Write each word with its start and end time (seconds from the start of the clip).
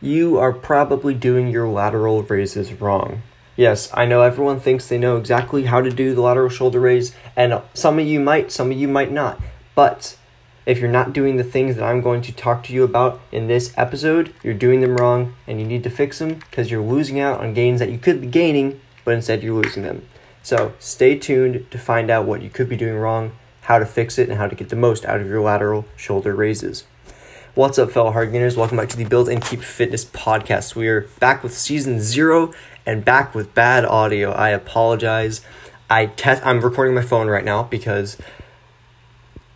you 0.00 0.38
are 0.38 0.52
probably 0.52 1.14
doing 1.14 1.48
your 1.48 1.68
lateral 1.68 2.22
raises 2.22 2.72
wrong. 2.74 3.22
Yes, 3.56 3.90
I 3.94 4.04
know 4.04 4.20
everyone 4.20 4.60
thinks 4.60 4.86
they 4.86 4.98
know 4.98 5.16
exactly 5.16 5.64
how 5.64 5.80
to 5.80 5.90
do 5.90 6.14
the 6.14 6.20
lateral 6.20 6.50
shoulder 6.50 6.78
raise, 6.78 7.14
and 7.34 7.62
some 7.72 7.98
of 7.98 8.06
you 8.06 8.20
might, 8.20 8.52
some 8.52 8.70
of 8.70 8.76
you 8.76 8.86
might 8.86 9.10
not. 9.10 9.40
But 9.74 10.16
if 10.66 10.78
you're 10.78 10.90
not 10.90 11.12
doing 11.12 11.36
the 11.36 11.44
things 11.44 11.76
that 11.76 11.84
I'm 11.84 12.02
going 12.02 12.20
to 12.22 12.32
talk 12.32 12.64
to 12.64 12.72
you 12.74 12.82
about 12.82 13.20
in 13.32 13.46
this 13.46 13.72
episode, 13.76 14.34
you're 14.42 14.52
doing 14.52 14.80
them 14.80 14.96
wrong 14.96 15.34
and 15.46 15.60
you 15.60 15.66
need 15.66 15.84
to 15.84 15.90
fix 15.90 16.18
them 16.18 16.34
because 16.34 16.70
you're 16.70 16.82
losing 16.82 17.20
out 17.20 17.40
on 17.40 17.54
gains 17.54 17.78
that 17.78 17.90
you 17.90 17.98
could 17.98 18.20
be 18.20 18.26
gaining, 18.26 18.80
but 19.04 19.14
instead 19.14 19.42
you're 19.42 19.62
losing 19.62 19.84
them. 19.84 20.06
So 20.42 20.74
stay 20.78 21.18
tuned 21.18 21.70
to 21.70 21.78
find 21.78 22.10
out 22.10 22.26
what 22.26 22.42
you 22.42 22.50
could 22.50 22.68
be 22.68 22.76
doing 22.76 22.96
wrong, 22.96 23.32
how 23.62 23.78
to 23.78 23.86
fix 23.86 24.18
it, 24.18 24.28
and 24.28 24.38
how 24.38 24.48
to 24.48 24.54
get 24.54 24.68
the 24.68 24.76
most 24.76 25.04
out 25.04 25.20
of 25.20 25.28
your 25.28 25.40
lateral 25.40 25.86
shoulder 25.96 26.34
raises. 26.34 26.84
What's 27.56 27.78
up, 27.78 27.90
fellow 27.90 28.12
hard 28.12 28.32
gainers? 28.32 28.54
Welcome 28.54 28.76
back 28.76 28.90
to 28.90 28.98
the 28.98 29.06
Build 29.06 29.30
and 29.30 29.42
Keep 29.42 29.62
Fitness 29.62 30.04
podcast. 30.04 30.74
We 30.74 30.88
are 30.88 31.08
back 31.20 31.42
with 31.42 31.56
season 31.56 32.00
zero 32.00 32.52
and 32.84 33.02
back 33.02 33.34
with 33.34 33.54
bad 33.54 33.86
audio. 33.86 34.30
I 34.30 34.50
apologize. 34.50 35.40
I 35.88 36.04
test. 36.04 36.44
I'm 36.44 36.60
recording 36.60 36.94
my 36.94 37.00
phone 37.00 37.28
right 37.28 37.46
now 37.46 37.62
because 37.62 38.18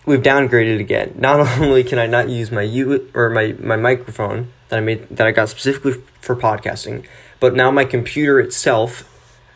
we've 0.06 0.22
downgraded 0.22 0.80
again. 0.80 1.12
Not 1.18 1.40
only 1.60 1.84
can 1.84 1.98
I 1.98 2.06
not 2.06 2.30
use 2.30 2.50
my 2.50 2.62
U 2.62 3.10
or 3.12 3.28
my, 3.28 3.54
my 3.60 3.76
microphone 3.76 4.50
that 4.70 4.78
I 4.78 4.80
made 4.80 5.06
that 5.10 5.26
I 5.26 5.30
got 5.30 5.50
specifically 5.50 6.02
for 6.22 6.34
podcasting, 6.34 7.04
but 7.38 7.54
now 7.54 7.70
my 7.70 7.84
computer 7.84 8.40
itself, 8.40 9.06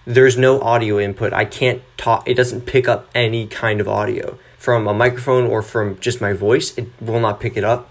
there's 0.04 0.36
no 0.36 0.60
audio 0.60 0.98
input. 1.00 1.32
I 1.32 1.46
can't 1.46 1.80
talk. 1.96 2.28
It 2.28 2.34
doesn't 2.34 2.66
pick 2.66 2.88
up 2.88 3.08
any 3.14 3.46
kind 3.46 3.80
of 3.80 3.88
audio 3.88 4.38
from 4.58 4.86
a 4.86 4.92
microphone 4.92 5.46
or 5.46 5.62
from 5.62 5.98
just 5.98 6.20
my 6.20 6.34
voice. 6.34 6.76
It 6.76 6.88
will 7.00 7.20
not 7.20 7.40
pick 7.40 7.56
it 7.56 7.64
up. 7.64 7.90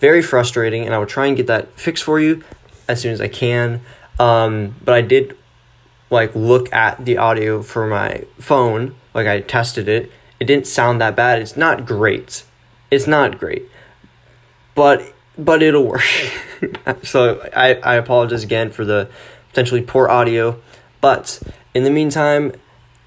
Very 0.00 0.22
frustrating, 0.22 0.84
and 0.84 0.94
I 0.94 0.98
will 0.98 1.06
try 1.06 1.26
and 1.26 1.36
get 1.36 1.46
that 1.46 1.72
fixed 1.78 2.04
for 2.04 2.18
you 2.18 2.42
as 2.88 3.00
soon 3.00 3.12
as 3.12 3.20
I 3.20 3.28
can. 3.28 3.82
Um, 4.18 4.74
but 4.84 4.94
I 4.94 5.02
did 5.02 5.36
like 6.10 6.34
look 6.34 6.72
at 6.72 7.04
the 7.04 7.16
audio 7.16 7.62
for 7.62 7.86
my 7.86 8.24
phone, 8.38 8.96
like 9.14 9.26
I 9.26 9.40
tested 9.40 9.88
it. 9.88 10.10
It 10.40 10.46
didn't 10.46 10.66
sound 10.66 11.00
that 11.00 11.14
bad. 11.14 11.40
It's 11.40 11.56
not 11.56 11.86
great. 11.86 12.44
It's 12.90 13.06
not 13.06 13.38
great. 13.38 13.68
But 14.74 15.12
but 15.38 15.62
it'll 15.62 15.86
work. 15.86 16.02
so 17.02 17.48
I, 17.54 17.74
I 17.74 17.94
apologize 17.94 18.42
again 18.42 18.70
for 18.70 18.84
the 18.84 19.08
potentially 19.50 19.82
poor 19.82 20.08
audio. 20.08 20.60
But 21.00 21.40
in 21.74 21.84
the 21.84 21.90
meantime, 21.90 22.52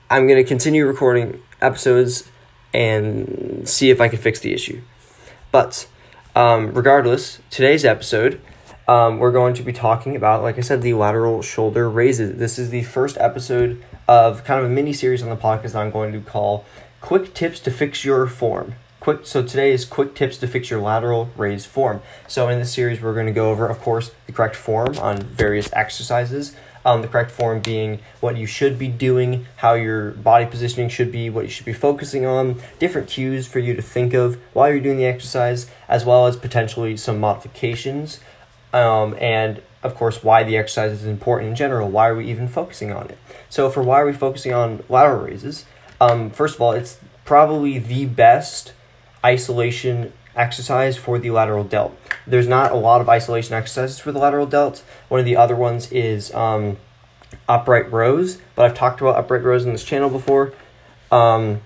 I'm 0.09 0.27
gonna 0.27 0.43
continue 0.43 0.85
recording 0.85 1.41
episodes 1.61 2.29
and 2.73 3.67
see 3.67 3.89
if 3.89 4.01
I 4.01 4.07
can 4.07 4.19
fix 4.19 4.39
the 4.39 4.53
issue. 4.53 4.81
But 5.51 5.87
um, 6.35 6.73
regardless, 6.73 7.39
today's 7.49 7.85
episode 7.85 8.41
um, 8.87 9.19
we're 9.19 9.31
going 9.31 9.53
to 9.53 9.63
be 9.63 9.71
talking 9.71 10.15
about, 10.15 10.43
like 10.43 10.57
I 10.57 10.61
said, 10.61 10.81
the 10.81 10.93
lateral 10.93 11.41
shoulder 11.41 11.89
raises. 11.89 12.37
This 12.37 12.59
is 12.59 12.69
the 12.69 12.83
first 12.83 13.17
episode 13.17 13.81
of 14.07 14.43
kind 14.43 14.59
of 14.59 14.65
a 14.65 14.73
mini 14.73 14.91
series 14.91 15.23
on 15.23 15.29
the 15.29 15.37
podcast 15.37 15.71
that 15.71 15.77
I'm 15.77 15.91
going 15.91 16.11
to 16.11 16.19
call 16.19 16.65
Quick 16.99 17.33
Tips 17.33 17.59
to 17.61 17.71
Fix 17.71 18.03
Your 18.03 18.27
Form. 18.27 18.75
Quick, 18.99 19.25
so 19.25 19.41
today 19.43 19.71
is 19.71 19.85
quick 19.85 20.15
tips 20.15 20.37
to 20.37 20.47
fix 20.47 20.69
your 20.69 20.81
lateral 20.81 21.29
raise 21.37 21.65
form. 21.65 22.01
So 22.27 22.47
in 22.49 22.59
this 22.59 22.73
series, 22.73 23.01
we're 23.01 23.13
going 23.13 23.25
to 23.25 23.33
go 23.33 23.51
over, 23.51 23.67
of 23.67 23.79
course, 23.79 24.11
the 24.27 24.31
correct 24.31 24.55
form 24.55 24.97
on 24.99 25.17
various 25.17 25.71
exercises. 25.73 26.55
Um, 26.85 27.01
the 27.01 27.07
correct 27.07 27.31
form 27.31 27.61
being 27.61 27.99
what 28.19 28.35
you 28.35 28.45
should 28.45 28.77
be 28.77 28.89
doing, 28.89 29.45
how 29.57 29.73
your 29.73 30.11
body 30.11 30.45
positioning 30.45 30.89
should 30.89 31.13
be, 31.13 31.29
what 31.29 31.45
you 31.45 31.49
should 31.49 31.65
be 31.65 31.71
focusing 31.73 32.25
on, 32.25 32.61
different 32.77 33.07
cues 33.07 33.47
for 33.47 33.59
you 33.59 33.73
to 33.73 33.81
think 33.81 34.13
of 34.13 34.37
while 34.51 34.69
you're 34.69 34.81
doing 34.81 34.97
the 34.97 35.05
exercise, 35.05 35.69
as 35.87 36.03
well 36.03 36.27
as 36.27 36.35
potentially 36.35 36.97
some 36.97 37.19
modifications 37.19 38.19
um, 38.73 39.15
and 39.21 39.61
of 39.83 39.95
course 39.95 40.23
why 40.23 40.43
the 40.43 40.57
exercise 40.57 40.91
is 40.91 41.05
important 41.05 41.51
in 41.51 41.55
general. 41.55 41.89
Why 41.89 42.09
are 42.09 42.15
we 42.15 42.29
even 42.29 42.47
focusing 42.47 42.91
on 42.91 43.09
it? 43.09 43.17
So 43.49 43.69
for 43.69 43.83
why 43.83 44.01
are 44.01 44.05
we 44.05 44.13
focusing 44.13 44.53
on 44.53 44.83
lateral 44.89 45.25
raises? 45.25 45.65
Um, 46.01 46.31
first 46.31 46.55
of 46.55 46.61
all, 46.61 46.73
it's 46.73 46.99
probably 47.23 47.77
the 47.77 48.05
best 48.05 48.73
isolation 49.23 50.11
exercise 50.35 50.97
for 50.97 51.19
the 51.19 51.31
lateral 51.31 51.63
delt. 51.63 51.97
There's 52.25 52.47
not 52.47 52.71
a 52.71 52.75
lot 52.75 53.01
of 53.01 53.09
isolation 53.09 53.53
exercises 53.53 53.99
for 53.99 54.11
the 54.11 54.19
lateral 54.19 54.45
delt. 54.45 54.83
One 55.09 55.19
of 55.19 55.25
the 55.25 55.35
other 55.35 55.55
ones 55.55 55.91
is 55.91 56.33
um, 56.33 56.77
upright 57.47 57.91
rows, 57.91 58.39
but 58.55 58.65
I've 58.65 58.73
talked 58.73 59.01
about 59.01 59.15
upright 59.15 59.43
rows 59.43 59.65
in 59.65 59.71
this 59.71 59.83
channel 59.83 60.09
before. 60.09 60.53
Um, 61.11 61.61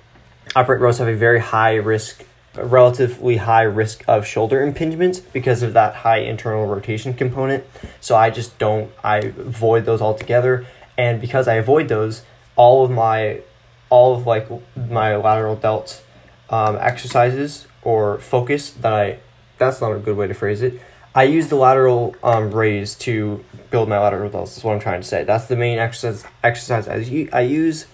upright 0.56 0.80
rows 0.80 0.98
have 0.98 1.08
a 1.08 1.16
very 1.16 1.40
high 1.40 1.76
risk 1.76 2.26
relatively 2.58 3.38
high 3.38 3.64
risk 3.64 4.04
of 4.08 4.26
shoulder 4.26 4.62
impingement 4.62 5.22
because 5.34 5.64
of 5.64 5.74
that 5.74 5.96
high 5.96 6.20
internal 6.20 6.66
rotation 6.66 7.14
component. 7.14 7.64
So 8.02 8.16
I 8.16 8.30
just 8.30 8.58
don't, 8.58 8.92
I 9.04 9.18
avoid 9.18 9.86
those 9.86 10.02
altogether. 10.02 10.66
And 10.98 11.22
because 11.22 11.48
I 11.48 11.56
avoid 11.56 11.88
those, 11.88 12.24
all 12.56 12.84
of 12.84 12.92
my, 12.92 13.42
all 13.90 14.16
of 14.16 14.26
like 14.26 14.48
my 14.76 15.16
lateral 15.16 15.56
delt 15.56 16.04
um, 16.50 16.78
exercises 16.78 17.68
or 17.88 18.20
focus 18.20 18.72
that 18.72 18.92
I, 18.92 19.20
that's 19.58 19.80
not 19.80 19.94
a 19.94 19.98
good 19.98 20.18
way 20.18 20.28
to 20.28 20.34
phrase 20.34 20.62
it. 20.62 20.82
I 21.16 21.24
use 21.24 21.48
the 21.48 21.56
lateral 21.56 22.18
um, 22.22 22.52
raise 22.52 22.96
to 22.96 23.46
build 23.72 23.88
my 23.88 23.98
lateral 23.98 24.30
delts. 24.30 24.58
Is 24.58 24.64
what 24.64 24.74
I'm 24.74 24.82
trying 24.82 25.00
to 25.00 25.08
say. 25.08 25.24
That's 25.24 25.46
the 25.46 25.56
main 25.56 25.80
exercise 25.80 26.30
exercise 26.44 26.90
I, 26.90 27.30
I 27.32 27.42
use. 27.42 27.86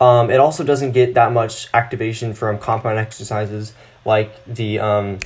Um, 0.00 0.30
it 0.30 0.40
also 0.40 0.64
doesn't 0.64 0.92
get 0.92 1.12
that 1.12 1.30
much 1.30 1.68
activation 1.74 2.32
from 2.32 2.58
compound 2.58 2.98
exercises 2.98 3.74
like 4.06 4.42
the 4.46 4.78
um, 4.78 5.18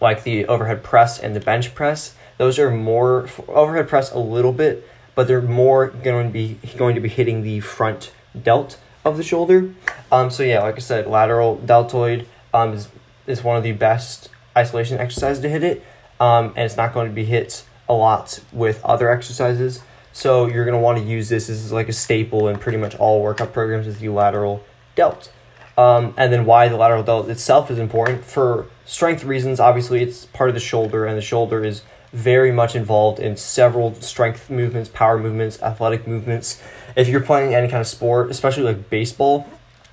like 0.00 0.24
the 0.24 0.46
overhead 0.46 0.82
press 0.82 1.18
and 1.18 1.36
the 1.36 1.40
bench 1.40 1.74
press. 1.74 2.14
Those 2.38 2.58
are 2.58 2.70
more 2.70 3.28
overhead 3.46 3.88
press 3.90 4.10
a 4.10 4.18
little 4.18 4.54
bit, 4.54 4.88
but 5.14 5.28
they're 5.28 5.42
more 5.42 5.88
going 5.88 6.28
to 6.28 6.32
be 6.32 6.58
going 6.78 6.94
to 6.94 7.00
be 7.02 7.10
hitting 7.10 7.42
the 7.42 7.60
front 7.60 8.10
delt 8.42 8.78
of 9.04 9.18
the 9.18 9.22
shoulder. 9.22 9.74
Um, 10.10 10.30
so 10.30 10.44
yeah, 10.44 10.62
like 10.62 10.76
I 10.76 10.80
said, 10.80 11.06
lateral 11.06 11.56
deltoid 11.56 12.26
um, 12.54 12.72
is 12.72 12.88
is 13.30 13.42
one 13.42 13.56
of 13.56 13.62
the 13.62 13.72
best 13.72 14.28
isolation 14.56 14.98
exercises 14.98 15.42
to 15.42 15.48
hit 15.48 15.62
it, 15.62 15.84
um, 16.18 16.46
and 16.56 16.64
it's 16.64 16.76
not 16.76 16.92
going 16.92 17.08
to 17.08 17.14
be 17.14 17.24
hit 17.24 17.64
a 17.88 17.94
lot 17.94 18.40
with 18.52 18.84
other 18.84 19.10
exercises. 19.10 19.82
So 20.12 20.46
you're 20.46 20.64
going 20.64 20.76
to 20.76 20.80
want 20.80 20.98
to 20.98 21.04
use 21.04 21.28
this 21.28 21.48
as 21.48 21.72
like 21.72 21.88
a 21.88 21.92
staple 21.92 22.48
in 22.48 22.58
pretty 22.58 22.78
much 22.78 22.94
all 22.96 23.22
workout 23.22 23.52
programs 23.52 23.86
is 23.86 23.98
the 23.98 24.08
lateral 24.08 24.64
delt. 24.94 25.32
Um, 25.78 26.14
and 26.16 26.32
then 26.32 26.44
why 26.44 26.68
the 26.68 26.76
lateral 26.76 27.02
delt 27.02 27.28
itself 27.28 27.70
is 27.70 27.78
important 27.78 28.24
for 28.24 28.66
strength 28.84 29.24
reasons. 29.24 29.60
Obviously, 29.60 30.02
it's 30.02 30.26
part 30.26 30.50
of 30.50 30.54
the 30.54 30.60
shoulder, 30.60 31.06
and 31.06 31.16
the 31.16 31.22
shoulder 31.22 31.64
is 31.64 31.82
very 32.12 32.50
much 32.50 32.74
involved 32.74 33.20
in 33.20 33.36
several 33.36 33.94
strength 33.94 34.50
movements, 34.50 34.90
power 34.90 35.18
movements, 35.18 35.62
athletic 35.62 36.06
movements. 36.06 36.60
If 36.96 37.08
you're 37.08 37.20
playing 37.20 37.54
any 37.54 37.68
kind 37.68 37.80
of 37.80 37.86
sport, 37.86 38.30
especially 38.30 38.64
like 38.64 38.90
baseball, 38.90 39.48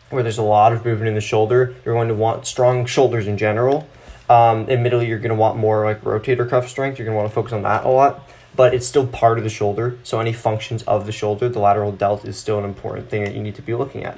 where 0.10 0.24
there's 0.24 0.38
a 0.38 0.44
lot 0.44 0.74
of 0.74 0.86
movement 0.86 1.10
in 1.10 1.16
the 1.16 1.22
shoulder, 1.22 1.76
you're 1.84 1.96
going 1.96 2.08
to 2.08 2.16
want 2.16 2.46
strong 2.46 2.86
shoulders 2.86 3.28
in 3.28 3.38
general. 3.38 3.88
Um, 4.30 4.70
admittedly, 4.70 5.08
you're 5.08 5.20
going 5.20 5.30
to 5.30 5.36
want 5.36 5.58
more 5.58 5.86
like 5.86 6.02
rotator 6.02 6.50
cuff 6.50 6.68
strength. 6.68 6.98
You're 6.98 7.06
going 7.06 7.16
to 7.16 7.22
want 7.22 7.30
to 7.30 7.36
focus 7.36 7.54
on 7.54 7.64
that 7.64 7.86
a 7.86 7.90
lot, 7.90 8.30
but 8.56 8.74
it's 8.74 8.86
still 8.86 9.08
part 9.08 9.38
of 9.38 9.44
the 9.44 9.50
shoulder. 9.50 9.98
So, 10.04 10.20
any 10.20 10.34
functions 10.34 10.84
of 10.84 11.06
the 11.06 11.12
shoulder, 11.12 11.48
the 11.50 11.60
lateral 11.60 11.92
delt 11.92 12.26
is 12.26 12.38
still 12.38 12.60
an 12.60 12.66
important 12.66 13.10
thing 13.10 13.24
that 13.24 13.36
you 13.36 13.42
need 13.42 13.56
to 13.56 13.62
be 13.62 13.74
looking 13.74 14.04
at. 14.04 14.18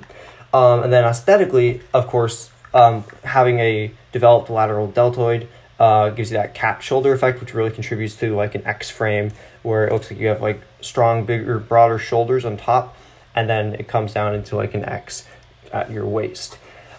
Um, 0.53 0.83
and 0.83 0.91
then 0.91 1.05
aesthetically, 1.05 1.81
of 1.93 2.07
course, 2.07 2.49
um, 2.73 3.03
having 3.23 3.59
a 3.59 3.91
developed 4.11 4.49
lateral 4.49 4.87
deltoid 4.87 5.47
uh, 5.79 6.09
gives 6.09 6.31
you 6.31 6.37
that 6.37 6.53
cap 6.53 6.81
shoulder 6.81 7.13
effect, 7.13 7.39
which 7.39 7.53
really 7.53 7.71
contributes 7.71 8.15
to 8.17 8.35
like 8.35 8.55
an 8.55 8.65
X 8.65 8.89
frame 8.89 9.31
where 9.63 9.87
it 9.87 9.93
looks 9.93 10.09
like 10.11 10.19
you 10.19 10.27
have 10.27 10.41
like 10.41 10.61
strong, 10.81 11.25
bigger, 11.25 11.59
broader 11.59 11.97
shoulders 11.97 12.45
on 12.45 12.57
top, 12.57 12.97
and 13.35 13.49
then 13.49 13.75
it 13.75 13.87
comes 13.87 14.13
down 14.13 14.35
into 14.35 14.55
like 14.55 14.73
an 14.73 14.83
X 14.85 15.25
at 15.71 15.91
your 15.91 16.05
waist. 16.05 16.57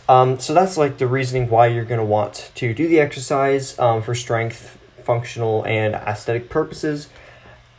Um, 0.09 0.41
so 0.41 0.55
that's 0.55 0.77
like 0.77 0.99
the 0.99 1.07
reasoning 1.07 1.49
why 1.49 1.69
you're 1.69 1.85
going 1.85 2.01
to 2.01 2.05
want 2.05 2.51
to 2.57 2.75
do 2.75 2.89
the 2.89 2.99
exercise 2.99 3.79
um, 3.79 4.03
for 4.03 4.15
strength, 4.15 4.77
functional, 5.05 5.65
and 5.65 5.95
aesthetic 5.95 6.51
purposes. 6.51 7.09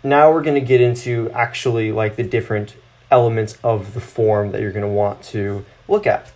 Now 0.04 0.32
we're 0.32 0.42
going 0.42 0.56
to 0.56 0.66
get 0.66 0.80
into 0.80 1.30
actually 1.32 1.92
like 1.92 2.16
the 2.16 2.24
different 2.24 2.76
elements 3.12 3.58
of 3.64 3.94
the 3.94 4.00
form 4.00 4.52
that 4.52 4.62
you're 4.62 4.72
going 4.72 4.82
to 4.82 4.88
want 4.88 5.22
to 5.24 5.66
look 5.88 6.08
at. 6.08 6.32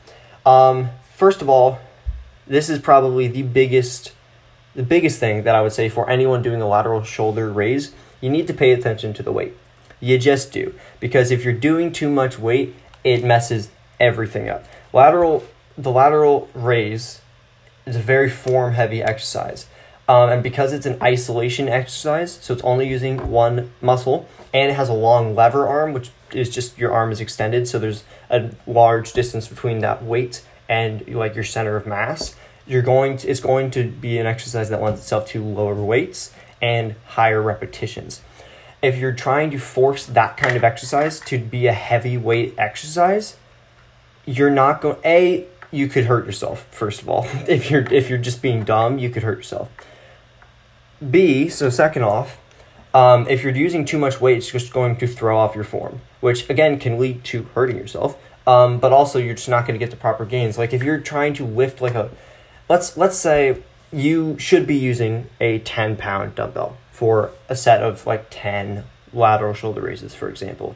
Um, 0.46 0.90
first 1.14 1.42
of 1.42 1.50
all, 1.50 1.80
this 2.46 2.70
is 2.70 2.80
probably 2.80 3.28
the 3.28 3.44
biggest 3.44 4.12
the 4.76 4.84
biggest 4.84 5.20
thing 5.20 5.44
that 5.44 5.56
I 5.56 5.62
would 5.62 5.72
say 5.72 5.88
for 5.88 6.10
anyone 6.10 6.42
doing 6.42 6.62
a 6.62 6.68
lateral 6.68 7.02
shoulder 7.02 7.50
raise, 7.50 7.96
you 8.20 8.30
need 8.30 8.46
to 8.48 8.54
pay 8.54 8.72
attention 8.72 9.14
to 9.14 9.24
the 9.24 9.32
weight. 9.32 9.56
You 10.02 10.18
just 10.18 10.52
do. 10.52 10.76
Because 11.00 11.32
if 11.32 11.46
you're 11.46 11.54
doing 11.54 11.94
too 11.94 12.10
much 12.10 12.38
weight, 12.38 12.76
it 13.02 13.24
messes 13.24 13.70
everything 14.00 14.50
up. 14.50 14.66
Lateral 14.94 15.46
the 15.78 15.92
lateral 15.92 16.50
raise 16.54 17.22
is 17.86 17.96
a 17.96 18.00
very 18.00 18.30
form 18.30 18.74
heavy 18.74 19.04
exercise. 19.04 19.68
Um, 20.08 20.30
and 20.30 20.44
because 20.44 20.72
it's 20.72 20.86
an 20.86 21.02
isolation 21.02 21.68
exercise, 21.68 22.34
so 22.34 22.54
it's 22.54 22.64
only 22.64 22.88
using 22.88 23.30
one 23.30 23.72
muscle, 23.82 24.30
and 24.54 24.72
it 24.72 24.76
has 24.76 24.88
a 24.88 24.94
long 24.94 25.34
lever 25.36 25.68
arm, 25.68 25.94
which 25.94 26.12
is 26.32 26.50
just 26.50 26.78
your 26.78 26.92
arm 26.92 27.12
is 27.12 27.20
extended, 27.20 27.68
so 27.68 27.80
there's 27.80 28.04
a 28.30 28.52
large 28.68 29.14
distance 29.14 29.48
between 29.48 29.80
that 29.80 30.04
weight 30.04 30.44
and 30.70 31.08
like 31.08 31.34
your 31.34 31.44
center 31.44 31.76
of 31.76 31.88
mass. 31.88 32.36
You're 32.68 32.84
going 32.84 33.18
to 33.18 33.28
it's 33.28 33.40
going 33.40 33.72
to 33.72 33.90
be 33.90 34.18
an 34.18 34.28
exercise 34.28 34.70
that 34.70 34.82
lends 34.82 35.00
itself 35.00 35.28
to 35.30 35.44
lower 35.44 35.76
weights 35.76 36.32
and 36.62 36.96
higher 37.08 37.42
repetitions. 37.42 38.22
If 38.82 38.98
you're 38.98 39.14
trying 39.14 39.50
to 39.52 39.58
force 39.58 40.06
that 40.06 40.38
kind 40.38 40.56
of 40.56 40.64
exercise 40.64 41.20
to 41.22 41.40
be 41.40 41.66
a 41.66 41.74
heavyweight 41.74 42.56
exercise, 42.58 43.38
you're 44.26 44.50
not 44.50 44.82
going 44.82 44.98
a 45.06 45.48
you 45.72 45.88
could 45.88 46.06
hurt 46.06 46.26
yourself 46.26 46.68
first 46.72 47.02
of 47.02 47.10
all. 47.10 47.28
if 47.48 47.70
you're 47.70 47.92
if 47.92 48.10
you're 48.10 48.20
just 48.20 48.42
being 48.42 48.64
dumb, 48.64 48.98
you 48.98 49.10
could 49.10 49.24
hurt 49.24 49.38
yourself. 49.38 49.70
B, 51.12 51.50
so 51.50 51.70
second 51.70 52.04
off, 52.04 52.40
um, 52.94 53.28
if 53.28 53.44
you're 53.44 53.54
using 53.54 53.84
too 53.84 53.98
much 53.98 54.22
weight, 54.22 54.38
it's 54.38 54.52
just 54.52 54.72
going 54.72 54.96
to 54.98 55.08
throw 55.08 55.38
off 55.38 55.54
your 55.54 55.66
form, 55.66 56.02
which 56.22 56.50
again 56.50 56.80
can 56.80 56.98
lead 56.98 57.24
to 57.26 57.44
hurting 57.54 57.78
yourself. 57.78 58.18
Um, 58.48 58.80
but 58.80 58.94
also 58.94 59.20
you're 59.20 59.36
just 59.36 59.50
not 59.50 59.66
going 59.66 59.78
to 59.78 59.84
get 59.84 59.92
the 59.92 59.98
proper 59.98 60.24
gains. 60.24 60.58
Like 60.58 60.74
if 60.74 60.84
you're 60.84 61.00
trying 61.00 61.34
to 61.36 61.46
lift 61.46 61.82
like 61.82 61.96
a, 61.96 62.12
let's 62.70 62.96
let's 62.96 63.18
say 63.18 63.62
you 63.92 64.38
should 64.40 64.66
be 64.68 64.76
using 64.76 65.30
a 65.42 65.60
ten 65.60 65.98
pound 65.98 66.36
dumbbell 66.36 66.78
for 66.92 67.32
a 67.50 67.56
set 67.56 67.84
of 67.84 68.06
like 68.06 68.28
ten 68.30 68.86
lateral 69.12 69.54
shoulder 69.54 69.82
raises, 69.82 70.16
for 70.16 70.30
example. 70.30 70.76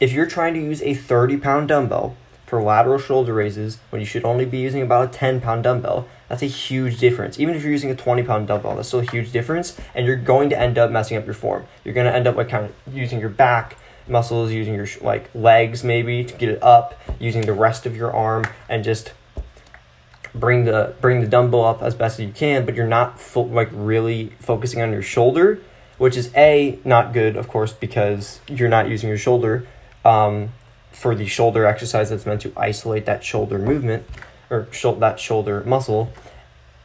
If 0.00 0.12
you're 0.12 0.26
trying 0.26 0.54
to 0.54 0.60
use 0.60 0.82
a 0.82 0.94
thirty 0.94 1.36
pound 1.36 1.68
dumbbell 1.68 2.16
for 2.50 2.60
lateral 2.60 2.98
shoulder 2.98 3.32
raises 3.32 3.78
when 3.90 4.00
you 4.00 4.06
should 4.06 4.24
only 4.24 4.44
be 4.44 4.58
using 4.58 4.82
about 4.82 5.04
a 5.04 5.08
10 5.16 5.40
pound 5.40 5.62
dumbbell, 5.62 6.08
that's 6.28 6.42
a 6.42 6.46
huge 6.46 6.98
difference. 6.98 7.38
Even 7.38 7.54
if 7.54 7.62
you're 7.62 7.70
using 7.70 7.92
a 7.92 7.94
20 7.94 8.24
pound 8.24 8.48
dumbbell, 8.48 8.74
that's 8.74 8.88
still 8.88 8.98
a 8.98 9.10
huge 9.10 9.30
difference, 9.30 9.78
and 9.94 10.04
you're 10.04 10.16
going 10.16 10.50
to 10.50 10.58
end 10.58 10.76
up 10.76 10.90
messing 10.90 11.16
up 11.16 11.24
your 11.24 11.34
form. 11.34 11.64
You're 11.84 11.94
going 11.94 12.08
to 12.08 12.14
end 12.14 12.26
up 12.26 12.34
like 12.34 12.48
kind 12.48 12.64
of 12.64 12.94
using 12.94 13.20
your 13.20 13.28
back 13.28 13.78
muscles, 14.08 14.50
using 14.50 14.74
your 14.74 14.88
like 15.00 15.30
legs 15.32 15.84
maybe 15.84 16.24
to 16.24 16.34
get 16.34 16.48
it 16.48 16.60
up, 16.60 17.00
using 17.20 17.42
the 17.42 17.52
rest 17.52 17.86
of 17.86 17.94
your 17.94 18.12
arm, 18.12 18.44
and 18.68 18.82
just 18.82 19.12
bring 20.34 20.64
the 20.64 20.94
bring 21.00 21.20
the 21.20 21.28
dumbbell 21.28 21.64
up 21.64 21.82
as 21.82 21.94
best 21.94 22.18
as 22.18 22.26
you 22.26 22.32
can. 22.32 22.66
But 22.66 22.74
you're 22.74 22.88
not 22.88 23.20
fo- 23.20 23.42
like 23.42 23.68
really 23.70 24.32
focusing 24.40 24.82
on 24.82 24.90
your 24.90 25.02
shoulder, 25.02 25.60
which 25.98 26.16
is 26.16 26.32
a 26.34 26.80
not 26.84 27.12
good, 27.12 27.36
of 27.36 27.46
course, 27.46 27.72
because 27.72 28.40
you're 28.48 28.68
not 28.68 28.88
using 28.88 29.08
your 29.08 29.18
shoulder. 29.18 29.68
Um, 30.04 30.50
for 30.92 31.14
the 31.14 31.26
shoulder 31.26 31.66
exercise 31.66 32.10
that's 32.10 32.26
meant 32.26 32.42
to 32.42 32.52
isolate 32.56 33.06
that 33.06 33.24
shoulder 33.24 33.58
movement 33.58 34.04
or 34.50 34.68
sh- 34.70 34.86
that 34.98 35.20
shoulder 35.20 35.62
muscle. 35.64 36.12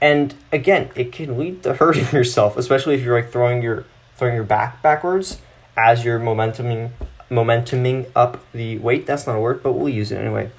And 0.02 0.36
again, 0.52 0.90
it 0.96 1.12
can 1.12 1.38
lead 1.38 1.63
to 1.63 1.74
hurting 1.75 2.07
yourself, 2.12 2.57
especially 2.57 2.96
if 2.96 3.02
you're 3.02 3.19
like 3.19 3.31
throwing 3.31 3.62
your 3.62 3.86
throwing 4.16 4.36
your 4.36 4.46
back 4.46 4.81
backwards 4.81 5.42
as 5.75 6.06
you're 6.06 6.19
momentuming 6.19 6.92
momentuming 7.30 8.10
up 8.16 8.44
the 8.52 8.78
weight. 8.78 9.06
That's 9.06 9.28
not 9.28 9.36
a 9.36 9.40
word, 9.40 9.63
but 9.63 9.74
we'll 9.74 9.90
use 9.90 10.12
it 10.12 10.18
anyway. 10.18 10.51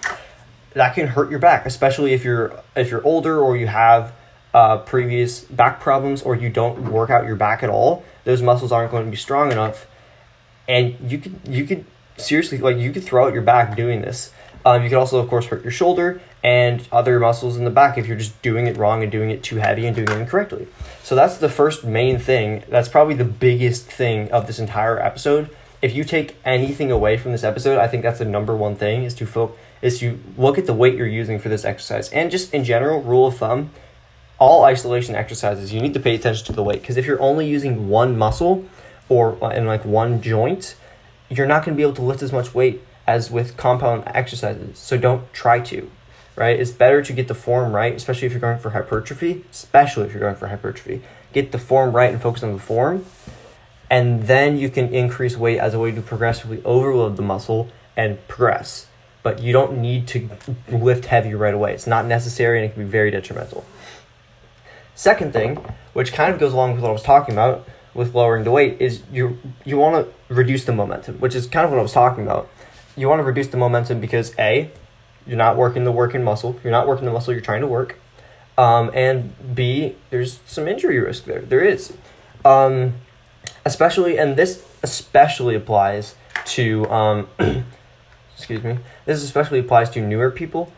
That 0.74 0.94
can 0.94 1.08
hurt 1.08 1.30
your 1.30 1.38
back, 1.38 1.64
especially 1.64 2.12
if 2.12 2.24
you're 2.24 2.60
if 2.74 2.90
you're 2.90 3.04
older 3.04 3.40
or 3.40 3.56
you 3.56 3.66
have 3.66 4.12
uh, 4.52 4.78
previous 4.78 5.40
back 5.40 5.80
problems 5.80 6.22
or 6.22 6.34
you 6.34 6.50
don't 6.50 6.90
work 6.90 7.10
out 7.10 7.24
your 7.24 7.36
back 7.36 7.62
at 7.62 7.70
all. 7.70 8.04
Those 8.24 8.42
muscles 8.42 8.72
aren't 8.72 8.90
going 8.90 9.04
to 9.04 9.10
be 9.10 9.16
strong 9.16 9.52
enough, 9.52 9.86
and 10.68 10.96
you 11.10 11.18
could 11.18 11.40
you 11.48 11.64
could 11.64 11.84
seriously, 12.16 12.58
like 12.58 12.76
you 12.76 12.92
could 12.92 13.04
throw 13.04 13.26
out 13.26 13.32
your 13.32 13.42
back 13.42 13.76
doing 13.76 14.02
this. 14.02 14.32
Um, 14.64 14.82
you 14.82 14.88
could 14.88 14.98
also, 14.98 15.20
of 15.20 15.28
course, 15.28 15.46
hurt 15.46 15.62
your 15.62 15.70
shoulder 15.70 16.20
and 16.42 16.86
other 16.90 17.20
muscles 17.20 17.56
in 17.56 17.64
the 17.64 17.70
back 17.70 17.98
if 17.98 18.06
you're 18.06 18.16
just 18.16 18.40
doing 18.42 18.66
it 18.66 18.76
wrong 18.76 19.02
and 19.02 19.12
doing 19.12 19.30
it 19.30 19.42
too 19.42 19.56
heavy 19.56 19.86
and 19.86 19.94
doing 19.94 20.08
it 20.08 20.16
incorrectly. 20.16 20.66
So 21.02 21.14
that's 21.14 21.38
the 21.38 21.48
first 21.48 21.84
main 21.84 22.18
thing. 22.18 22.64
That's 22.68 22.88
probably 22.88 23.14
the 23.14 23.24
biggest 23.24 23.86
thing 23.86 24.30
of 24.32 24.46
this 24.46 24.58
entire 24.58 25.00
episode. 25.00 25.50
If 25.82 25.94
you 25.94 26.04
take 26.04 26.36
anything 26.44 26.90
away 26.90 27.16
from 27.16 27.32
this 27.32 27.44
episode, 27.44 27.78
I 27.78 27.86
think 27.86 28.02
that's 28.02 28.18
the 28.18 28.24
number 28.24 28.56
one 28.56 28.74
thing 28.74 29.04
is 29.04 29.14
to 29.14 29.26
fo- 29.26 29.54
is 29.82 30.00
to 30.00 30.18
look 30.36 30.58
at 30.58 30.66
the 30.66 30.72
weight 30.72 30.94
you're 30.96 31.06
using 31.06 31.38
for 31.38 31.48
this 31.48 31.64
exercise 31.64 32.08
and 32.10 32.30
just 32.30 32.52
in 32.52 32.64
general 32.64 33.02
rule 33.02 33.26
of 33.26 33.36
thumb. 33.36 33.70
All 34.38 34.64
isolation 34.64 35.14
exercises, 35.14 35.72
you 35.72 35.80
need 35.80 35.94
to 35.94 36.00
pay 36.00 36.14
attention 36.14 36.44
to 36.46 36.52
the 36.52 36.62
weight 36.62 36.80
because 36.80 36.96
if 36.96 37.06
you're 37.06 37.20
only 37.20 37.48
using 37.48 37.88
one 37.88 38.18
muscle 38.18 38.64
or 39.08 39.42
uh, 39.42 39.50
in 39.50 39.66
like 39.66 39.84
one 39.84 40.20
joint, 40.22 40.76
you're 41.30 41.46
not 41.46 41.64
going 41.64 41.74
to 41.74 41.76
be 41.76 41.82
able 41.82 41.94
to 41.94 42.02
lift 42.02 42.22
as 42.22 42.32
much 42.32 42.54
weight 42.54 42.82
as 43.06 43.30
with 43.30 43.56
compound 43.56 44.04
exercises. 44.06 44.78
So 44.78 44.98
don't 44.98 45.32
try 45.32 45.60
to, 45.60 45.90
right? 46.34 46.58
It's 46.58 46.70
better 46.70 47.02
to 47.02 47.12
get 47.12 47.28
the 47.28 47.34
form 47.34 47.72
right, 47.72 47.94
especially 47.94 48.26
if 48.26 48.32
you're 48.32 48.40
going 48.40 48.58
for 48.58 48.70
hypertrophy, 48.70 49.44
especially 49.50 50.06
if 50.06 50.12
you're 50.12 50.20
going 50.20 50.36
for 50.36 50.48
hypertrophy. 50.48 51.02
Get 51.32 51.52
the 51.52 51.58
form 51.58 51.94
right 51.94 52.12
and 52.12 52.20
focus 52.20 52.42
on 52.42 52.52
the 52.52 52.58
form. 52.58 53.04
And 53.88 54.24
then 54.24 54.58
you 54.58 54.68
can 54.68 54.92
increase 54.92 55.36
weight 55.36 55.58
as 55.58 55.74
a 55.74 55.78
way 55.78 55.92
to 55.92 56.02
progressively 56.02 56.62
overload 56.64 57.16
the 57.16 57.22
muscle 57.22 57.68
and 57.96 58.26
progress. 58.26 58.88
But 59.22 59.40
you 59.40 59.52
don't 59.52 59.78
need 59.78 60.06
to 60.08 60.28
lift 60.68 61.06
heavy 61.06 61.34
right 61.34 61.54
away. 61.54 61.74
It's 61.74 61.86
not 61.86 62.06
necessary 62.06 62.58
and 62.58 62.70
it 62.70 62.74
can 62.74 62.84
be 62.84 62.88
very 62.90 63.10
detrimental. 63.10 63.64
Second 64.94 65.32
thing, 65.32 65.56
which 65.92 66.12
kind 66.12 66.32
of 66.32 66.40
goes 66.40 66.52
along 66.52 66.72
with 66.72 66.80
what 66.80 66.88
I 66.88 66.92
was 66.92 67.02
talking 67.02 67.34
about, 67.34 67.68
with 67.96 68.14
lowering 68.14 68.44
the 68.44 68.50
weight 68.50 68.80
is 68.80 69.02
you 69.10 69.38
you 69.64 69.76
want 69.78 70.06
to 70.06 70.34
reduce 70.34 70.64
the 70.64 70.72
momentum, 70.72 71.18
which 71.18 71.34
is 71.34 71.46
kind 71.46 71.64
of 71.64 71.70
what 71.70 71.78
I 71.78 71.82
was 71.82 71.92
talking 71.92 72.24
about. 72.24 72.48
You 72.96 73.08
want 73.08 73.20
to 73.20 73.24
reduce 73.24 73.48
the 73.48 73.56
momentum 73.56 74.00
because 74.00 74.34
a 74.38 74.70
you're 75.26 75.36
not 75.36 75.56
working 75.56 75.84
the 75.84 75.92
working 75.92 76.22
muscle, 76.22 76.58
you're 76.62 76.70
not 76.70 76.86
working 76.86 77.04
the 77.04 77.12
muscle 77.12 77.32
you're 77.32 77.42
trying 77.42 77.62
to 77.62 77.66
work, 77.66 77.98
um, 78.56 78.90
and 78.94 79.54
b 79.54 79.96
there's 80.10 80.40
some 80.46 80.68
injury 80.68 80.98
risk 80.98 81.24
there. 81.24 81.40
There 81.40 81.64
is, 81.64 81.96
um, 82.44 82.94
especially 83.64 84.18
and 84.18 84.36
this 84.36 84.64
especially 84.82 85.54
applies 85.54 86.14
to 86.44 86.88
um, 86.90 87.28
excuse 88.36 88.62
me. 88.62 88.78
This 89.04 89.22
especially 89.22 89.58
applies 89.58 89.90
to 89.90 90.00
newer 90.00 90.30
people 90.30 90.72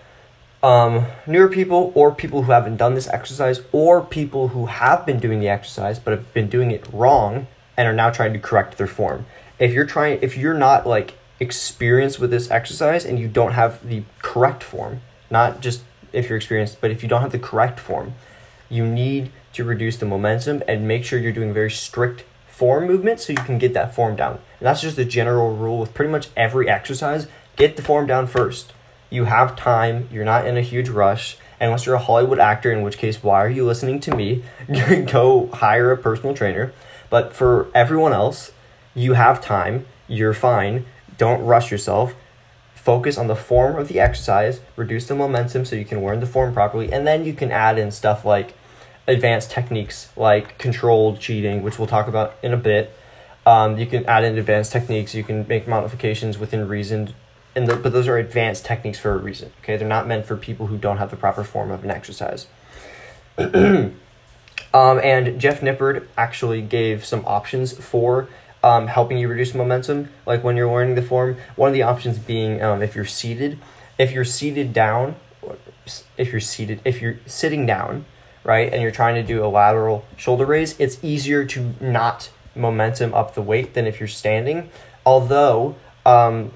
um, 0.62 1.06
newer 1.26 1.48
people 1.48 1.92
or 1.94 2.12
people 2.12 2.42
who 2.42 2.52
haven't 2.52 2.76
done 2.76 2.94
this 2.94 3.08
exercise 3.08 3.60
or 3.72 4.02
people 4.02 4.48
who 4.48 4.66
have 4.66 5.06
been 5.06 5.18
doing 5.18 5.40
the 5.40 5.48
exercise 5.48 5.98
but 5.98 6.12
have 6.12 6.34
been 6.34 6.48
doing 6.48 6.70
it 6.70 6.86
wrong 6.92 7.46
and 7.76 7.86
are 7.86 7.92
now 7.92 8.10
trying 8.10 8.32
to 8.32 8.38
correct 8.38 8.76
their 8.76 8.88
form. 8.88 9.26
If 9.58 9.72
you're 9.72 9.86
trying 9.86 10.18
if 10.20 10.36
you're 10.36 10.54
not 10.54 10.86
like 10.86 11.14
experienced 11.40 12.18
with 12.18 12.30
this 12.30 12.50
exercise 12.50 13.04
and 13.04 13.18
you 13.18 13.28
don't 13.28 13.52
have 13.52 13.86
the 13.88 14.02
correct 14.20 14.64
form, 14.64 15.00
not 15.30 15.60
just 15.60 15.82
if 16.12 16.28
you're 16.28 16.38
experienced, 16.38 16.80
but 16.80 16.90
if 16.90 17.02
you 17.02 17.08
don't 17.08 17.22
have 17.22 17.32
the 17.32 17.38
correct 17.38 17.78
form, 17.78 18.14
you 18.68 18.84
need 18.84 19.30
to 19.52 19.62
reduce 19.62 19.96
the 19.96 20.06
momentum 20.06 20.62
and 20.66 20.88
make 20.88 21.04
sure 21.04 21.18
you're 21.18 21.32
doing 21.32 21.52
very 21.52 21.70
strict 21.70 22.24
form 22.48 22.86
movement 22.86 23.20
so 23.20 23.32
you 23.32 23.38
can 23.38 23.58
get 23.58 23.74
that 23.74 23.94
form 23.94 24.16
down. 24.16 24.40
And 24.58 24.66
that's 24.66 24.80
just 24.80 24.98
a 24.98 25.04
general 25.04 25.54
rule 25.54 25.78
with 25.78 25.94
pretty 25.94 26.10
much 26.10 26.28
every 26.36 26.68
exercise. 26.68 27.28
Get 27.54 27.76
the 27.76 27.82
form 27.82 28.06
down 28.06 28.26
first 28.26 28.72
you 29.10 29.24
have 29.24 29.56
time, 29.56 30.08
you're 30.12 30.24
not 30.24 30.46
in 30.46 30.56
a 30.56 30.62
huge 30.62 30.88
rush. 30.88 31.36
Unless 31.60 31.86
you're 31.86 31.94
a 31.96 32.00
Hollywood 32.00 32.38
actor, 32.38 32.70
in 32.70 32.82
which 32.82 32.98
case, 32.98 33.22
why 33.22 33.42
are 33.42 33.50
you 33.50 33.64
listening 33.64 34.00
to 34.00 34.14
me? 34.14 34.44
Go 35.10 35.48
hire 35.52 35.90
a 35.90 35.96
personal 35.96 36.34
trainer. 36.34 36.72
But 37.10 37.32
for 37.32 37.68
everyone 37.74 38.12
else, 38.12 38.52
you 38.94 39.14
have 39.14 39.40
time, 39.40 39.86
you're 40.06 40.34
fine, 40.34 40.84
don't 41.16 41.44
rush 41.44 41.70
yourself. 41.70 42.14
Focus 42.74 43.18
on 43.18 43.26
the 43.26 43.36
form 43.36 43.76
of 43.76 43.88
the 43.88 43.98
exercise, 43.98 44.60
reduce 44.76 45.06
the 45.06 45.14
momentum 45.14 45.64
so 45.64 45.76
you 45.76 45.84
can 45.84 46.04
learn 46.04 46.20
the 46.20 46.26
form 46.26 46.52
properly, 46.52 46.92
and 46.92 47.06
then 47.06 47.24
you 47.24 47.32
can 47.32 47.50
add 47.50 47.78
in 47.78 47.90
stuff 47.90 48.24
like 48.24 48.54
advanced 49.06 49.50
techniques 49.50 50.10
like 50.16 50.58
controlled 50.58 51.18
cheating, 51.18 51.62
which 51.62 51.78
we'll 51.78 51.88
talk 51.88 52.08
about 52.08 52.36
in 52.42 52.52
a 52.52 52.56
bit. 52.56 52.94
Um, 53.46 53.78
you 53.78 53.86
can 53.86 54.04
add 54.06 54.24
in 54.24 54.38
advanced 54.38 54.72
techniques, 54.72 55.14
you 55.14 55.24
can 55.24 55.46
make 55.48 55.66
modifications 55.66 56.38
within 56.38 56.68
reason 56.68 57.14
and 57.58 57.66
the, 57.66 57.74
but 57.74 57.92
those 57.92 58.06
are 58.06 58.16
advanced 58.16 58.64
techniques 58.64 59.00
for 59.00 59.12
a 59.12 59.18
reason. 59.18 59.50
Okay, 59.60 59.76
they're 59.76 59.88
not 59.88 60.06
meant 60.06 60.24
for 60.24 60.36
people 60.36 60.68
who 60.68 60.78
don't 60.78 60.98
have 60.98 61.10
the 61.10 61.16
proper 61.16 61.42
form 61.42 61.72
of 61.72 61.82
an 61.82 61.90
exercise. 61.90 62.46
um, 63.36 63.92
and 64.72 65.40
Jeff 65.40 65.60
Nippard 65.60 66.06
actually 66.16 66.62
gave 66.62 67.04
some 67.04 67.24
options 67.26 67.72
for 67.72 68.28
um, 68.62 68.86
helping 68.86 69.18
you 69.18 69.26
reduce 69.26 69.54
momentum, 69.54 70.08
like 70.24 70.44
when 70.44 70.56
you're 70.56 70.70
learning 70.70 70.94
the 70.94 71.02
form. 71.02 71.36
One 71.56 71.66
of 71.68 71.74
the 71.74 71.82
options 71.82 72.18
being 72.18 72.62
um, 72.62 72.80
if 72.80 72.94
you're 72.94 73.04
seated. 73.04 73.58
If 73.98 74.12
you're 74.12 74.24
seated 74.24 74.72
down, 74.72 75.16
if 76.16 76.30
you're 76.30 76.40
seated, 76.40 76.80
if 76.84 77.02
you're 77.02 77.18
sitting 77.26 77.66
down, 77.66 78.04
right, 78.44 78.72
and 78.72 78.80
you're 78.82 78.92
trying 78.92 79.16
to 79.16 79.24
do 79.24 79.44
a 79.44 79.48
lateral 79.48 80.04
shoulder 80.16 80.46
raise, 80.46 80.78
it's 80.78 81.02
easier 81.02 81.44
to 81.46 81.74
not 81.80 82.30
momentum 82.54 83.12
up 83.14 83.34
the 83.34 83.42
weight 83.42 83.74
than 83.74 83.84
if 83.84 83.98
you're 83.98 84.06
standing. 84.06 84.70
Although 85.04 85.74
um, 86.06 86.52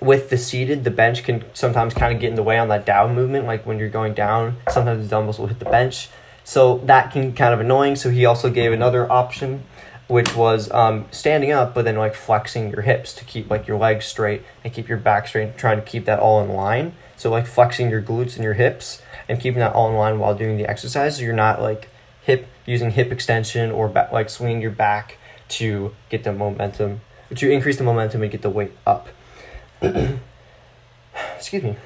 with 0.00 0.30
the 0.30 0.38
seated, 0.38 0.84
the 0.84 0.90
bench 0.90 1.24
can 1.24 1.44
sometimes 1.54 1.94
kind 1.94 2.14
of 2.14 2.20
get 2.20 2.30
in 2.30 2.36
the 2.36 2.42
way 2.42 2.58
on 2.58 2.68
that 2.68 2.86
down 2.86 3.14
movement. 3.14 3.46
Like 3.46 3.66
when 3.66 3.78
you're 3.78 3.88
going 3.88 4.14
down, 4.14 4.56
sometimes 4.70 5.04
the 5.04 5.10
dumbbells 5.10 5.38
will 5.38 5.46
hit 5.46 5.58
the 5.58 5.66
bench. 5.66 6.08
So 6.44 6.78
that 6.84 7.12
can 7.12 7.34
kind 7.34 7.52
of 7.52 7.60
annoying. 7.60 7.96
So 7.96 8.10
he 8.10 8.24
also 8.24 8.50
gave 8.50 8.72
another 8.72 9.10
option, 9.10 9.64
which 10.08 10.34
was 10.34 10.70
um, 10.72 11.06
standing 11.10 11.52
up, 11.52 11.74
but 11.74 11.84
then 11.84 11.96
like 11.96 12.14
flexing 12.14 12.70
your 12.70 12.82
hips 12.82 13.12
to 13.14 13.24
keep 13.24 13.50
like 13.50 13.66
your 13.66 13.78
legs 13.78 14.06
straight 14.06 14.42
and 14.64 14.72
keep 14.72 14.88
your 14.88 14.98
back 14.98 15.28
straight, 15.28 15.56
trying 15.58 15.76
to 15.76 15.84
keep 15.84 16.06
that 16.06 16.18
all 16.18 16.42
in 16.42 16.50
line. 16.50 16.94
So 17.16 17.30
like 17.30 17.46
flexing 17.46 17.90
your 17.90 18.02
glutes 18.02 18.36
and 18.36 18.44
your 18.44 18.54
hips 18.54 19.02
and 19.28 19.38
keeping 19.38 19.60
that 19.60 19.74
all 19.74 19.88
in 19.90 19.96
line 19.96 20.18
while 20.18 20.34
doing 20.34 20.56
the 20.56 20.68
exercise. 20.68 21.16
So 21.16 21.22
you're 21.22 21.34
not 21.34 21.60
like 21.60 21.90
hip 22.22 22.46
using 22.64 22.90
hip 22.90 23.12
extension 23.12 23.70
or 23.70 23.88
ba- 23.88 24.08
like 24.12 24.30
swinging 24.30 24.62
your 24.62 24.70
back 24.70 25.18
to 25.50 25.94
get 26.08 26.24
the 26.24 26.32
momentum 26.32 27.02
to 27.34 27.50
increase 27.50 27.76
the 27.76 27.84
momentum 27.84 28.22
and 28.22 28.30
get 28.30 28.42
the 28.42 28.50
weight 28.50 28.72
up. 28.86 29.08
Excuse 31.36 31.62
me. 31.62 31.76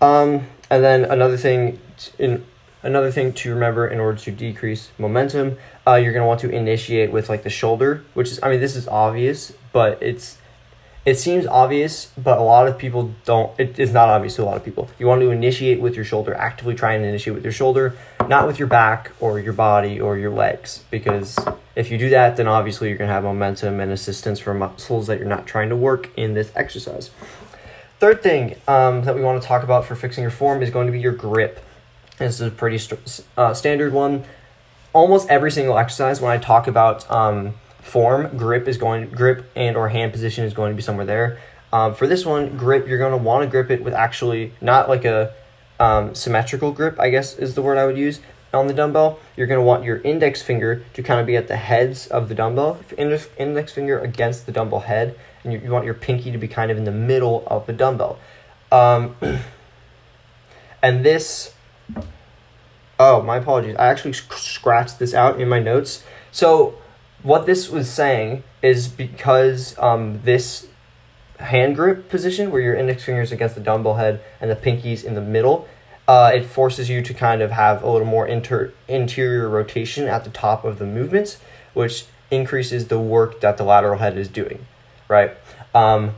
Um, 0.00 0.46
and 0.70 0.84
then 0.84 1.04
another 1.04 1.36
thing, 1.36 1.80
in 2.18 2.44
another 2.82 3.10
thing 3.10 3.32
to 3.32 3.52
remember 3.52 3.86
in 3.88 4.00
order 4.00 4.18
to 4.18 4.30
decrease 4.30 4.90
momentum, 4.98 5.58
uh, 5.86 5.94
you're 5.94 6.12
to 6.22 6.26
want 6.26 6.40
to 6.40 6.50
initiate 6.50 7.10
with 7.10 7.28
like 7.28 7.42
the 7.42 7.50
shoulder, 7.50 8.04
which 8.14 8.30
is, 8.30 8.40
I 8.42 8.50
mean, 8.50 8.60
this 8.60 8.76
is 8.76 8.88
obvious, 8.88 9.52
but 9.72 10.02
it's, 10.02 10.38
it 11.08 11.18
seems 11.18 11.46
obvious, 11.46 12.12
but 12.18 12.36
a 12.36 12.42
lot 12.42 12.68
of 12.68 12.76
people 12.76 13.14
don't. 13.24 13.58
It 13.58 13.78
is 13.78 13.94
not 13.94 14.10
obvious 14.10 14.36
to 14.36 14.42
a 14.42 14.44
lot 14.44 14.58
of 14.58 14.64
people. 14.64 14.90
You 14.98 15.06
want 15.06 15.22
to 15.22 15.30
initiate 15.30 15.80
with 15.80 15.94
your 15.96 16.04
shoulder, 16.04 16.34
actively 16.34 16.74
try 16.74 16.92
and 16.92 17.02
initiate 17.02 17.34
with 17.34 17.44
your 17.44 17.52
shoulder, 17.52 17.96
not 18.28 18.46
with 18.46 18.58
your 18.58 18.68
back 18.68 19.12
or 19.18 19.40
your 19.40 19.54
body 19.54 19.98
or 19.98 20.18
your 20.18 20.30
legs, 20.30 20.84
because 20.90 21.38
if 21.74 21.90
you 21.90 21.96
do 21.96 22.10
that, 22.10 22.36
then 22.36 22.46
obviously 22.46 22.88
you're 22.88 22.98
going 22.98 23.08
to 23.08 23.14
have 23.14 23.24
momentum 23.24 23.80
and 23.80 23.90
assistance 23.90 24.38
from 24.38 24.58
muscles 24.58 25.06
that 25.06 25.18
you're 25.18 25.26
not 25.26 25.46
trying 25.46 25.70
to 25.70 25.76
work 25.76 26.10
in 26.14 26.34
this 26.34 26.52
exercise. 26.54 27.10
Third 28.00 28.22
thing 28.22 28.56
um, 28.68 29.04
that 29.04 29.14
we 29.14 29.22
want 29.22 29.40
to 29.40 29.48
talk 29.48 29.62
about 29.62 29.86
for 29.86 29.96
fixing 29.96 30.20
your 30.20 30.30
form 30.30 30.62
is 30.62 30.68
going 30.68 30.88
to 30.88 30.92
be 30.92 31.00
your 31.00 31.12
grip. 31.12 31.64
This 32.18 32.34
is 32.34 32.48
a 32.48 32.50
pretty 32.50 32.76
st- 32.76 33.24
uh, 33.34 33.54
standard 33.54 33.94
one. 33.94 34.24
Almost 34.92 35.30
every 35.30 35.50
single 35.50 35.78
exercise, 35.78 36.20
when 36.20 36.30
I 36.30 36.36
talk 36.36 36.66
about 36.66 37.10
um, 37.10 37.54
form, 37.88 38.36
grip 38.36 38.68
is 38.68 38.78
going 38.78 39.10
grip 39.10 39.50
and 39.56 39.76
or 39.76 39.88
hand 39.88 40.12
position 40.12 40.44
is 40.44 40.54
going 40.54 40.72
to 40.72 40.76
be 40.76 40.82
somewhere 40.82 41.06
there. 41.06 41.38
Um, 41.72 41.94
for 41.94 42.06
this 42.06 42.24
one, 42.24 42.56
grip, 42.56 42.86
you're 42.86 42.98
going 42.98 43.12
to 43.12 43.18
want 43.18 43.44
to 43.44 43.50
grip 43.50 43.70
it 43.70 43.82
with 43.82 43.94
actually 43.94 44.52
not 44.60 44.88
like 44.88 45.04
a 45.04 45.34
um, 45.78 46.14
symmetrical 46.14 46.72
grip, 46.72 46.98
I 46.98 47.10
guess 47.10 47.36
is 47.36 47.54
the 47.54 47.62
word 47.62 47.78
I 47.78 47.86
would 47.86 47.98
use 47.98 48.20
on 48.52 48.66
the 48.66 48.74
dumbbell. 48.74 49.20
You're 49.36 49.46
going 49.46 49.60
to 49.60 49.64
want 49.64 49.84
your 49.84 49.98
index 49.98 50.42
finger 50.42 50.84
to 50.94 51.02
kind 51.02 51.20
of 51.20 51.26
be 51.26 51.36
at 51.36 51.48
the 51.48 51.56
heads 51.56 52.06
of 52.06 52.28
the 52.28 52.34
dumbbell, 52.34 52.80
index, 52.96 53.28
index 53.36 53.72
finger 53.72 53.98
against 53.98 54.46
the 54.46 54.52
dumbbell 54.52 54.80
head, 54.80 55.18
and 55.44 55.52
you, 55.52 55.60
you 55.60 55.70
want 55.70 55.84
your 55.84 55.94
pinky 55.94 56.30
to 56.30 56.38
be 56.38 56.48
kind 56.48 56.70
of 56.70 56.76
in 56.76 56.84
the 56.84 56.92
middle 56.92 57.44
of 57.46 57.66
the 57.66 57.72
dumbbell. 57.72 58.18
Um, 58.72 59.16
and 60.82 61.04
this, 61.04 61.54
oh, 62.98 63.22
my 63.22 63.36
apologies. 63.36 63.76
I 63.76 63.88
actually 63.88 64.14
scratched 64.14 64.98
this 64.98 65.14
out 65.14 65.40
in 65.40 65.48
my 65.48 65.60
notes. 65.60 66.02
So, 66.32 66.78
what 67.22 67.46
this 67.46 67.68
was 67.68 67.90
saying 67.90 68.44
is 68.62 68.88
because 68.88 69.78
um, 69.78 70.20
this 70.22 70.66
hand 71.38 71.76
grip 71.76 72.08
position, 72.08 72.50
where 72.50 72.60
your 72.60 72.74
index 72.74 73.04
fingers 73.04 73.32
against 73.32 73.54
the 73.54 73.60
dumbbell 73.60 73.94
head 73.94 74.20
and 74.40 74.50
the 74.50 74.56
pinkies 74.56 75.04
in 75.04 75.14
the 75.14 75.20
middle, 75.20 75.68
uh, 76.06 76.30
it 76.34 76.44
forces 76.44 76.88
you 76.88 77.02
to 77.02 77.12
kind 77.12 77.42
of 77.42 77.50
have 77.50 77.82
a 77.82 77.90
little 77.90 78.06
more 78.06 78.26
inter- 78.26 78.72
interior 78.88 79.48
rotation 79.48 80.06
at 80.06 80.24
the 80.24 80.30
top 80.30 80.64
of 80.64 80.78
the 80.78 80.86
movements, 80.86 81.38
which 81.74 82.06
increases 82.30 82.88
the 82.88 82.98
work 82.98 83.40
that 83.40 83.56
the 83.56 83.64
lateral 83.64 83.98
head 83.98 84.16
is 84.16 84.28
doing 84.28 84.66
right? 85.08 85.32
Um, 85.74 86.14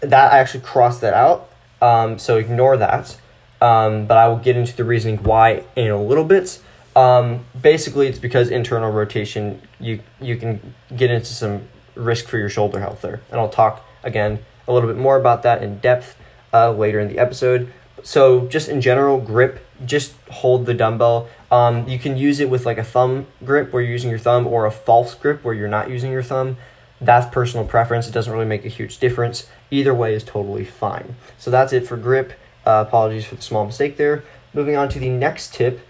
that 0.00 0.32
I 0.32 0.38
actually 0.38 0.60
crossed 0.60 1.00
that 1.00 1.14
out, 1.14 1.48
um, 1.80 2.18
so 2.18 2.36
ignore 2.36 2.76
that. 2.76 3.18
Um, 3.60 4.06
but 4.06 4.18
I 4.18 4.28
will 4.28 4.36
get 4.36 4.56
into 4.56 4.76
the 4.76 4.84
reasoning 4.84 5.22
why 5.22 5.64
in 5.74 5.90
a 5.90 6.02
little 6.02 6.24
bit. 6.24 6.60
Um, 6.96 7.44
basically, 7.60 8.08
it's 8.08 8.18
because 8.18 8.48
internal 8.50 8.90
rotation, 8.90 9.60
you 9.78 10.00
you 10.18 10.36
can 10.36 10.74
get 10.96 11.10
into 11.10 11.26
some 11.26 11.68
risk 11.94 12.26
for 12.26 12.38
your 12.38 12.48
shoulder 12.48 12.80
health 12.80 13.02
there, 13.02 13.20
and 13.30 13.38
I'll 13.38 13.50
talk 13.50 13.84
again 14.02 14.38
a 14.66 14.72
little 14.72 14.88
bit 14.88 14.98
more 14.98 15.16
about 15.16 15.42
that 15.42 15.62
in 15.62 15.78
depth 15.78 16.16
uh, 16.54 16.72
later 16.72 16.98
in 16.98 17.08
the 17.08 17.18
episode. 17.18 17.70
So, 18.02 18.46
just 18.46 18.68
in 18.68 18.80
general, 18.80 19.20
grip, 19.20 19.64
just 19.84 20.14
hold 20.30 20.64
the 20.64 20.72
dumbbell. 20.72 21.28
Um, 21.50 21.86
you 21.86 21.98
can 21.98 22.16
use 22.16 22.40
it 22.40 22.48
with 22.48 22.64
like 22.64 22.78
a 22.78 22.84
thumb 22.84 23.26
grip 23.44 23.72
where 23.72 23.82
you're 23.82 23.92
using 23.92 24.08
your 24.08 24.18
thumb, 24.18 24.46
or 24.46 24.64
a 24.64 24.70
false 24.70 25.14
grip 25.14 25.44
where 25.44 25.54
you're 25.54 25.68
not 25.68 25.90
using 25.90 26.10
your 26.10 26.22
thumb. 26.22 26.56
That's 26.98 27.26
personal 27.32 27.66
preference. 27.66 28.08
It 28.08 28.12
doesn't 28.12 28.32
really 28.32 28.46
make 28.46 28.64
a 28.64 28.68
huge 28.68 28.98
difference. 28.98 29.50
Either 29.70 29.92
way 29.92 30.14
is 30.14 30.24
totally 30.24 30.64
fine. 30.64 31.16
So 31.36 31.50
that's 31.50 31.74
it 31.74 31.86
for 31.86 31.98
grip. 31.98 32.32
Uh, 32.64 32.84
apologies 32.86 33.26
for 33.26 33.34
the 33.34 33.42
small 33.42 33.66
mistake 33.66 33.98
there. 33.98 34.24
Moving 34.54 34.76
on 34.76 34.88
to 34.88 34.98
the 34.98 35.10
next 35.10 35.52
tip 35.52 35.86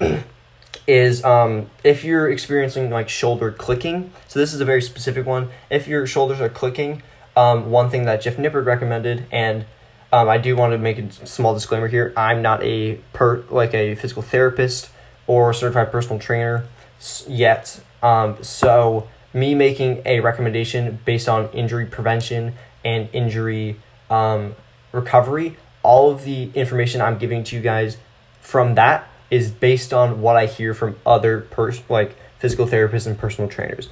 is 0.86 1.24
um, 1.24 1.68
if 1.82 2.04
you're 2.04 2.30
experiencing 2.30 2.90
like 2.90 3.08
shoulder 3.08 3.50
clicking. 3.50 4.12
So 4.28 4.38
this 4.38 4.54
is 4.54 4.60
a 4.60 4.64
very 4.64 4.82
specific 4.82 5.26
one. 5.26 5.50
If 5.70 5.88
your 5.88 6.06
shoulders 6.06 6.40
are 6.40 6.48
clicking, 6.48 7.02
um, 7.36 7.70
one 7.70 7.90
thing 7.90 8.04
that 8.04 8.22
Jeff 8.22 8.36
Nippard 8.36 8.64
recommended, 8.64 9.26
and 9.30 9.66
um, 10.12 10.28
I 10.28 10.38
do 10.38 10.56
want 10.56 10.72
to 10.72 10.78
make 10.78 10.98
a 10.98 11.10
small 11.26 11.54
disclaimer 11.54 11.88
here. 11.88 12.12
I'm 12.16 12.40
not 12.40 12.62
a 12.62 12.94
per 13.12 13.44
like 13.50 13.74
a 13.74 13.94
physical 13.96 14.22
therapist 14.22 14.90
or 15.26 15.52
certified 15.52 15.90
personal 15.90 16.18
trainer 16.18 16.66
yet. 17.26 17.80
Um, 18.02 18.42
so 18.42 19.08
me 19.34 19.54
making 19.54 20.02
a 20.06 20.20
recommendation 20.20 21.00
based 21.04 21.28
on 21.28 21.50
injury 21.50 21.86
prevention 21.86 22.54
and 22.84 23.08
injury 23.12 23.80
um, 24.08 24.54
recovery, 24.92 25.56
all 25.82 26.10
of 26.10 26.24
the 26.24 26.50
information 26.54 27.00
I'm 27.00 27.18
giving 27.18 27.42
to 27.44 27.56
you 27.56 27.62
guys 27.62 27.98
from 28.40 28.76
that 28.76 29.08
is 29.30 29.50
based 29.50 29.92
on 29.92 30.20
what 30.20 30.36
I 30.36 30.46
hear 30.46 30.74
from 30.74 30.96
other 31.04 31.40
pers- 31.40 31.82
like 31.88 32.16
physical 32.38 32.66
therapists 32.66 33.06
and 33.06 33.18
personal 33.18 33.50
trainers. 33.50 33.88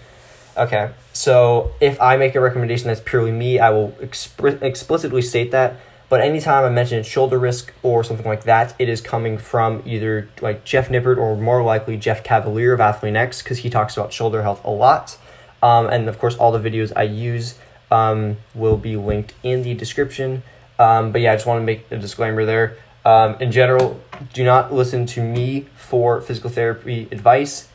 Okay, 0.57 0.93
so 1.12 1.73
if 1.81 2.00
I 2.00 2.17
make 2.17 2.37
a 2.37 2.41
recommendation 2.41 2.87
that's 2.87 3.00
purely 3.05 3.33
me, 3.33 3.59
I 3.59 3.71
will 3.71 3.91
exp- 4.00 4.62
explicitly 4.62 5.23
state 5.23 5.50
that. 5.50 5.81
But 6.09 6.21
anytime 6.21 6.64
I 6.64 6.69
mention 6.69 7.03
shoulder 7.03 7.38
risk 7.38 7.73
or 7.83 8.05
something 8.05 8.26
like 8.26 8.45
that, 8.45 8.75
it 8.79 8.88
is 8.88 9.00
coming 9.00 9.37
from 9.38 9.83
either 9.85 10.29
like 10.41 10.64
Jeff 10.64 10.88
Nippard 10.88 11.17
or 11.17 11.37
more 11.37 11.62
likely 11.64 11.97
Jeff 11.97 12.23
Cavaliere 12.23 12.75
of 12.75 12.79
Athlean 12.79 13.17
X 13.17 13.43
because 13.43 13.59
he 13.59 13.71
talks 13.71 13.97
about 13.97 14.12
shoulder 14.12 14.43
health 14.43 14.64
a 14.64 14.71
lot. 14.71 15.19
Um, 15.62 15.88
and 15.88 16.09
of 16.09 16.19
course, 16.19 16.37
all 16.37 16.53
the 16.53 16.71
videos 16.71 16.93
I 16.95 17.03
use 17.03 17.59
um, 17.91 18.37
will 18.55 18.76
be 18.76 18.97
linked 18.97 19.35
in 19.43 19.62
the 19.62 19.75
description. 19.75 20.43
Um, 20.79 21.11
but 21.11 21.21
yeah, 21.21 21.33
I 21.33 21.37
just 21.37 21.47
want 21.47 21.61
to 21.61 21.64
make 21.64 21.87
a 21.91 21.97
disclaimer 21.97 22.45
there. 22.45 22.76
Um, 23.05 23.37
in 23.41 23.50
general, 23.50 24.00
do 24.33 24.44
not 24.44 24.73
listen 24.73 25.06
to 25.06 25.23
me 25.23 25.66
for 25.75 26.21
physical 26.21 26.50
therapy 26.50 27.09
advice, 27.11 27.68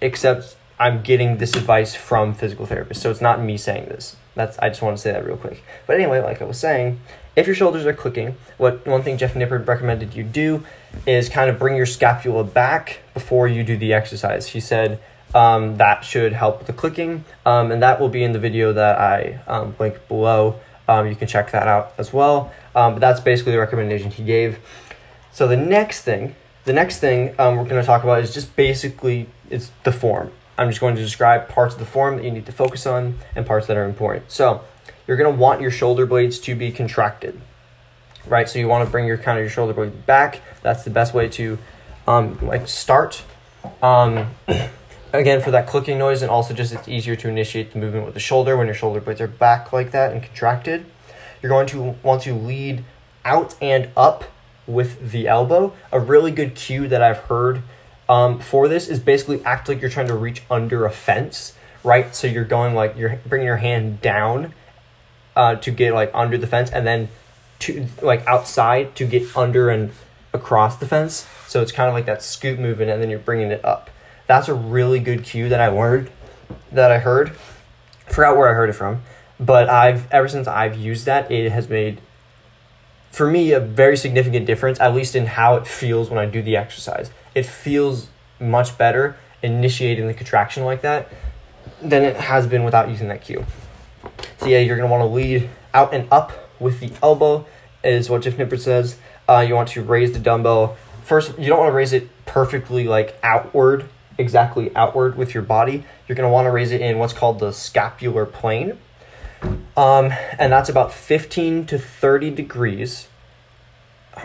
except 0.00 0.56
I'm 0.78 1.02
getting 1.02 1.38
this 1.38 1.56
advice 1.56 1.94
from 1.94 2.34
physical 2.34 2.66
therapists. 2.66 2.96
So 2.96 3.10
it's 3.10 3.20
not 3.20 3.42
me 3.42 3.56
saying 3.56 3.86
this. 3.86 4.16
That's 4.34 4.58
I 4.58 4.68
just 4.68 4.82
want 4.82 4.96
to 4.96 5.02
say 5.02 5.12
that 5.12 5.26
real 5.26 5.36
quick. 5.36 5.64
But 5.86 5.96
anyway, 5.96 6.20
like 6.20 6.40
I 6.40 6.44
was 6.44 6.58
saying, 6.58 7.00
if 7.34 7.46
your 7.46 7.56
shoulders 7.56 7.84
are 7.86 7.92
clicking, 7.92 8.36
what 8.56 8.86
one 8.86 9.02
thing 9.02 9.18
Jeff 9.18 9.34
Nippard 9.34 9.66
recommended 9.66 10.14
you 10.14 10.22
do 10.22 10.64
is 11.06 11.28
kind 11.28 11.50
of 11.50 11.58
bring 11.58 11.76
your 11.76 11.86
scapula 11.86 12.44
back 12.44 13.00
before 13.14 13.48
you 13.48 13.64
do 13.64 13.76
the 13.76 13.92
exercise. 13.92 14.48
He 14.48 14.60
said 14.60 15.00
um, 15.34 15.76
that 15.76 16.04
should 16.04 16.32
help 16.32 16.58
with 16.58 16.68
the 16.68 16.72
clicking, 16.72 17.24
um, 17.44 17.70
and 17.72 17.82
that 17.82 18.00
will 18.00 18.08
be 18.08 18.22
in 18.22 18.32
the 18.32 18.38
video 18.38 18.72
that 18.72 18.98
I 18.98 19.40
um, 19.46 19.74
link 19.78 20.06
below. 20.08 20.60
Um, 20.86 21.06
you 21.06 21.14
can 21.14 21.28
check 21.28 21.50
that 21.50 21.68
out 21.68 21.92
as 21.98 22.12
well. 22.12 22.52
Um, 22.74 22.94
but 22.94 23.00
that's 23.00 23.20
basically 23.20 23.52
the 23.52 23.58
recommendation 23.58 24.10
he 24.10 24.24
gave. 24.24 24.58
So 25.32 25.46
the 25.46 25.56
next 25.56 26.02
thing, 26.02 26.34
the 26.64 26.72
next 26.72 26.98
thing 26.98 27.34
um, 27.38 27.56
we're 27.56 27.64
going 27.64 27.80
to 27.80 27.86
talk 27.86 28.02
about 28.02 28.20
is 28.20 28.34
just 28.34 28.54
basically 28.56 29.28
it's 29.50 29.70
the 29.84 29.92
form. 29.92 30.32
I'm 30.56 30.68
just 30.68 30.80
going 30.80 30.96
to 30.96 31.02
describe 31.02 31.48
parts 31.48 31.74
of 31.74 31.80
the 31.80 31.86
form 31.86 32.16
that 32.16 32.24
you 32.24 32.30
need 32.30 32.46
to 32.46 32.52
focus 32.52 32.86
on 32.86 33.18
and 33.36 33.46
parts 33.46 33.66
that 33.68 33.76
are 33.76 33.84
important. 33.84 34.30
So 34.30 34.62
you're 35.06 35.16
going 35.16 35.32
to 35.32 35.38
want 35.38 35.60
your 35.60 35.70
shoulder 35.70 36.04
blades 36.04 36.38
to 36.40 36.54
be 36.54 36.72
contracted, 36.72 37.40
right? 38.26 38.48
So 38.48 38.58
you 38.58 38.66
want 38.66 38.84
to 38.84 38.90
bring 38.90 39.06
your 39.06 39.18
kind 39.18 39.38
of 39.38 39.42
your 39.42 39.50
shoulder 39.50 39.72
blade 39.72 40.04
back. 40.04 40.40
That's 40.62 40.82
the 40.82 40.90
best 40.90 41.14
way 41.14 41.28
to 41.28 41.58
um, 42.08 42.38
like 42.44 42.66
start. 42.66 43.22
Um, 43.82 44.34
again 45.12 45.40
for 45.40 45.50
that 45.50 45.66
clicking 45.66 45.98
noise 45.98 46.22
and 46.22 46.30
also 46.30 46.52
just 46.52 46.72
it's 46.72 46.88
easier 46.88 47.16
to 47.16 47.28
initiate 47.28 47.72
the 47.72 47.78
movement 47.78 48.04
with 48.04 48.14
the 48.14 48.20
shoulder 48.20 48.56
when 48.56 48.66
your 48.66 48.74
shoulder 48.74 49.00
blades 49.00 49.20
are 49.20 49.28
back 49.28 49.72
like 49.72 49.90
that 49.90 50.12
and 50.12 50.22
contracted 50.22 50.84
you're 51.42 51.50
going 51.50 51.66
to 51.66 51.96
want 52.02 52.22
to 52.22 52.34
lead 52.34 52.84
out 53.24 53.54
and 53.62 53.88
up 53.96 54.24
with 54.68 55.10
the 55.10 55.26
elbow. 55.26 55.72
A 55.90 55.98
really 55.98 56.30
good 56.30 56.54
cue 56.54 56.86
that 56.88 57.02
i've 57.02 57.18
heard 57.18 57.62
um, 58.08 58.38
for 58.38 58.68
this 58.68 58.88
is 58.88 59.00
basically 59.00 59.44
act 59.44 59.68
like 59.68 59.80
you're 59.80 59.90
trying 59.90 60.06
to 60.06 60.14
reach 60.14 60.42
under 60.50 60.86
a 60.86 60.90
fence 60.90 61.54
right? 61.84 62.14
So 62.14 62.26
you're 62.26 62.44
going 62.44 62.74
like 62.74 62.96
you're 62.96 63.20
bringing 63.26 63.46
your 63.46 63.58
hand 63.58 64.00
down 64.00 64.52
uh, 65.36 65.56
to 65.56 65.70
get 65.70 65.94
like 65.94 66.10
under 66.14 66.38
the 66.38 66.46
fence 66.46 66.70
and 66.70 66.86
then 66.86 67.08
to 67.60 67.86
like 68.02 68.26
outside 68.26 68.94
to 68.96 69.06
get 69.06 69.36
under 69.36 69.70
and 69.70 69.90
across 70.32 70.76
the 70.76 70.86
fence. 70.86 71.26
So 71.46 71.62
it's 71.62 71.72
kind 71.72 71.88
of 71.88 71.94
like 71.94 72.06
that 72.06 72.22
scoop 72.22 72.58
movement 72.58 72.90
and 72.90 73.02
then 73.02 73.10
you're 73.10 73.18
bringing 73.18 73.50
it 73.50 73.64
up. 73.64 73.90
That's 74.26 74.48
a 74.48 74.54
really 74.54 74.98
good 74.98 75.24
cue 75.24 75.48
that 75.48 75.60
I 75.60 75.68
learned, 75.68 76.10
that 76.70 76.90
I 76.90 76.98
heard. 76.98 77.32
Forgot 78.06 78.36
where 78.36 78.48
I 78.48 78.54
heard 78.54 78.70
it 78.70 78.74
from, 78.74 79.02
but 79.38 79.68
I've 79.68 80.10
ever 80.12 80.28
since 80.28 80.46
I've 80.46 80.76
used 80.76 81.06
that, 81.06 81.30
it 81.30 81.50
has 81.50 81.68
made 81.68 82.00
for 83.10 83.30
me 83.30 83.52
a 83.52 83.60
very 83.60 83.96
significant 83.96 84.46
difference, 84.46 84.80
at 84.80 84.94
least 84.94 85.14
in 85.14 85.26
how 85.26 85.56
it 85.56 85.66
feels 85.66 86.10
when 86.10 86.18
I 86.18 86.26
do 86.26 86.42
the 86.42 86.56
exercise. 86.56 87.10
It 87.34 87.46
feels 87.46 88.08
much 88.40 88.78
better 88.78 89.16
initiating 89.42 90.06
the 90.06 90.14
contraction 90.14 90.64
like 90.64 90.82
that 90.82 91.12
than 91.82 92.04
it 92.04 92.16
has 92.16 92.46
been 92.46 92.64
without 92.64 92.88
using 92.88 93.08
that 93.08 93.22
cue. 93.22 93.44
So 94.38 94.46
yeah, 94.46 94.58
you're 94.58 94.76
gonna 94.76 94.90
want 94.90 95.02
to 95.02 95.06
lead 95.06 95.48
out 95.74 95.94
and 95.94 96.08
up 96.12 96.32
with 96.60 96.80
the 96.80 96.92
elbow, 97.02 97.46
is 97.84 98.10
what 98.10 98.22
Jeff 98.22 98.34
Nippard 98.34 98.60
says. 98.60 98.98
Uh, 99.28 99.44
you 99.46 99.54
want 99.54 99.68
to 99.70 99.82
raise 99.82 100.12
the 100.12 100.18
dumbbell 100.18 100.76
first. 101.04 101.38
You 101.38 101.46
don't 101.46 101.58
want 101.58 101.70
to 101.70 101.76
raise 101.76 101.92
it 101.92 102.08
perfectly 102.24 102.88
like 102.88 103.18
outward 103.22 103.88
exactly 104.18 104.74
outward 104.74 105.16
with 105.16 105.32
your 105.32 105.42
body, 105.42 105.84
you're 106.06 106.16
going 106.16 106.28
to 106.28 106.32
want 106.32 106.46
to 106.46 106.50
raise 106.50 106.72
it 106.72 106.80
in 106.80 106.98
what's 106.98 107.12
called 107.12 107.38
the 107.38 107.52
scapular 107.52 108.26
plane. 108.26 108.76
Um, 109.76 110.12
and 110.38 110.52
that's 110.52 110.68
about 110.68 110.92
15 110.92 111.66
to 111.66 111.78
30 111.78 112.30
degrees. 112.30 113.08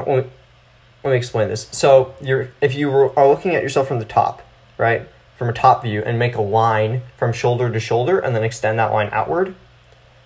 let 0.07 0.29
me 1.03 1.15
explain 1.15 1.49
this. 1.49 1.67
So 1.71 2.15
you're 2.21 2.49
if 2.61 2.75
you 2.75 2.89
are 2.91 3.27
looking 3.27 3.55
at 3.55 3.61
yourself 3.61 3.87
from 3.87 3.99
the 3.99 4.05
top, 4.05 4.41
right, 4.77 5.07
from 5.37 5.49
a 5.49 5.53
top 5.53 5.83
view, 5.83 6.01
and 6.03 6.17
make 6.17 6.35
a 6.35 6.41
line 6.41 7.03
from 7.17 7.33
shoulder 7.33 7.71
to 7.71 7.79
shoulder, 7.79 8.17
and 8.19 8.35
then 8.35 8.43
extend 8.43 8.79
that 8.79 8.91
line 8.91 9.09
outward. 9.11 9.55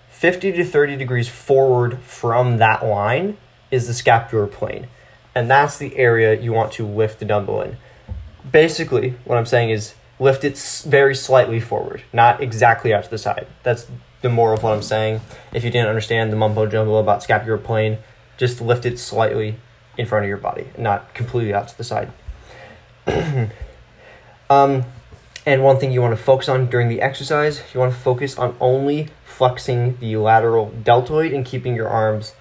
50 0.09 0.51
to 0.53 0.65
30 0.65 0.95
degrees 0.95 1.29
forward 1.29 1.99
from 1.99 2.57
that 2.57 2.83
line 2.85 3.37
is 3.69 3.87
the 3.87 3.93
scapular 3.93 4.47
plane. 4.47 4.87
And 5.35 5.49
that's 5.49 5.77
the 5.77 5.95
area 5.97 6.39
you 6.39 6.53
want 6.53 6.71
to 6.73 6.87
lift 6.87 7.19
the 7.19 7.25
dumbbell 7.25 7.61
in. 7.61 7.77
Basically, 8.51 9.11
what 9.25 9.37
I'm 9.37 9.45
saying 9.45 9.69
is 9.69 9.93
lift 10.19 10.43
it 10.43 10.57
very 10.87 11.13
slightly 11.13 11.59
forward, 11.59 12.01
not 12.11 12.41
exactly 12.41 12.93
out 12.93 13.03
to 13.03 13.09
the 13.09 13.17
side. 13.17 13.45
That's 13.61 13.85
the 14.27 14.33
more 14.33 14.53
of 14.53 14.61
what 14.61 14.73
I'm 14.73 14.81
saying. 14.81 15.21
If 15.53 15.63
you 15.63 15.69
didn't 15.69 15.87
understand 15.87 16.31
the 16.31 16.35
mumbo 16.35 16.65
jumbo 16.65 16.95
about 16.95 17.23
scapular 17.23 17.57
plane, 17.57 17.99
just 18.37 18.59
lift 18.59 18.85
it 18.85 18.99
slightly 18.99 19.55
in 19.97 20.05
front 20.05 20.25
of 20.25 20.29
your 20.29 20.37
body, 20.37 20.67
not 20.77 21.13
completely 21.13 21.53
out 21.53 21.69
to 21.69 21.77
the 21.77 21.83
side. 21.83 22.11
um, 24.49 24.83
and 25.45 25.63
one 25.63 25.79
thing 25.79 25.91
you 25.91 26.01
want 26.01 26.15
to 26.15 26.21
focus 26.21 26.49
on 26.49 26.69
during 26.69 26.89
the 26.89 27.01
exercise, 27.01 27.63
you 27.73 27.79
want 27.79 27.93
to 27.93 27.99
focus 27.99 28.37
on 28.37 28.55
only 28.59 29.07
flexing 29.23 29.97
the 29.99 30.17
lateral 30.17 30.71
deltoid 30.83 31.31
and 31.31 31.45
keeping 31.45 31.73
your 31.73 31.87
arms, 31.87 32.33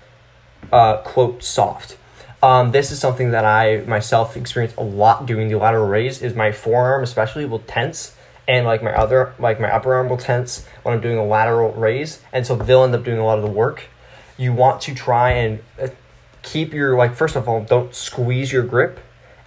uh, 0.73 0.97
quote, 0.99 1.45
soft. 1.45 1.97
Um, 2.43 2.73
this 2.73 2.91
is 2.91 2.99
something 2.99 3.31
that 3.31 3.45
I 3.45 3.85
myself 3.87 4.37
experience 4.37 4.75
a 4.77 4.83
lot 4.83 5.25
doing 5.25 5.49
the 5.49 5.55
lateral 5.55 5.87
raise. 5.87 6.21
Is 6.21 6.35
my 6.35 6.51
forearm 6.51 7.03
especially 7.05 7.45
will 7.45 7.61
tense, 7.61 8.16
and 8.49 8.67
like 8.67 8.83
my 8.83 8.93
other 8.93 9.35
like 9.39 9.61
my 9.61 9.71
upper 9.71 9.95
arm 9.95 10.09
will 10.09 10.17
tense 10.17 10.67
when 10.83 10.95
I'm 10.95 11.01
doing 11.01 11.19
a 11.19 11.25
lateral 11.25 11.73
raise, 11.73 12.23
and 12.33 12.47
so 12.47 12.57
they'll 12.57 12.85
end 12.85 12.95
up 12.95 13.05
doing 13.05 13.19
a 13.19 13.25
lot 13.25 13.39
of 13.39 13.45
the 13.45 13.51
work. 13.51 13.85
You 14.37 14.53
want 14.53 14.81
to 14.83 14.95
try 14.95 15.33
and 15.33 15.61
uh, 15.81 15.89
keep 16.43 16.73
your 16.73 16.97
like 16.97 17.15
first 17.15 17.37
of 17.37 17.49
all, 17.49 17.63
don't 17.63 17.95
squeeze 17.95 18.53
your 18.53 18.63
grip 18.63 19.01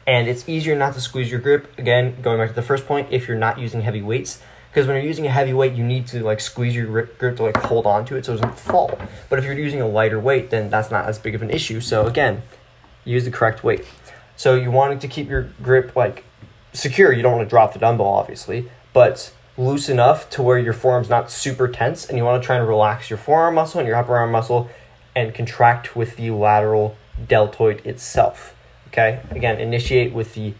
and 0.09 0.27
it's 0.27 0.49
easier 0.49 0.75
not 0.75 0.95
to 0.95 1.01
squeeze 1.01 1.29
your 1.29 1.39
grip. 1.39 1.71
Again, 1.77 2.19
going 2.23 2.39
back 2.39 2.49
to 2.49 2.55
the 2.55 2.63
first 2.63 2.87
point, 2.87 3.09
if 3.11 3.27
you're 3.27 3.37
not 3.37 3.59
using 3.59 3.81
heavy 3.81 4.01
weights, 4.01 4.41
because 4.71 4.87
when 4.87 4.95
you're 4.95 5.05
using 5.05 5.27
a 5.27 5.29
heavy 5.29 5.53
weight, 5.53 5.73
you 5.73 5.83
need 5.83 6.07
to 6.07 6.23
like 6.23 6.39
squeeze 6.39 6.75
your 6.75 6.87
grip, 6.87 7.19
grip 7.19 7.37
to 7.37 7.43
like 7.43 7.57
hold 7.57 7.85
on 7.85 8.05
to 8.05 8.15
it 8.15 8.25
so 8.25 8.33
it 8.33 8.41
doesn't 8.41 8.57
fall. 8.57 8.97
But 9.29 9.37
if 9.37 9.45
you're 9.45 9.53
using 9.53 9.81
a 9.81 9.87
lighter 9.87 10.19
weight, 10.19 10.49
then 10.49 10.71
that's 10.71 10.89
not 10.89 11.05
as 11.05 11.19
big 11.19 11.35
of 11.35 11.43
an 11.43 11.51
issue. 11.51 11.79
So 11.79 12.07
again, 12.07 12.41
use 13.05 13.23
the 13.23 13.29
correct 13.29 13.63
weight. 13.63 13.85
So 14.35 14.55
you 14.55 14.71
want 14.71 14.99
to 14.99 15.07
keep 15.07 15.29
your 15.29 15.51
grip 15.61 15.95
like 15.95 16.23
secure. 16.73 17.13
You 17.13 17.21
don't 17.21 17.35
want 17.35 17.47
to 17.47 17.49
drop 17.49 17.73
the 17.73 17.79
dumbbell, 17.79 18.07
obviously, 18.07 18.67
but 18.99 19.31
loose 19.57 19.87
enough 19.87 20.29
to 20.29 20.41
where 20.41 20.57
your 20.57 20.73
forearm's 20.73 21.07
not 21.07 21.31
super 21.31 21.69
tense, 21.69 22.05
and 22.05 22.17
you 22.17 22.25
want 22.25 22.43
to 22.43 22.45
try 22.45 22.57
and 22.57 22.67
relax 22.67 23.09
your 23.09 23.15
forearm 23.15 23.55
muscle 23.55 23.79
and 23.79 23.87
your 23.87 23.95
upper 23.95 24.17
arm 24.17 24.29
muscle, 24.29 24.69
and 25.15 25.33
contract 25.33 25.95
with 25.95 26.17
the 26.17 26.29
lateral 26.31 26.97
deltoid 27.25 27.79
itself. 27.85 28.53
Okay, 28.87 29.21
again, 29.31 29.57
initiate 29.57 30.11
with 30.11 30.33
the 30.33 30.53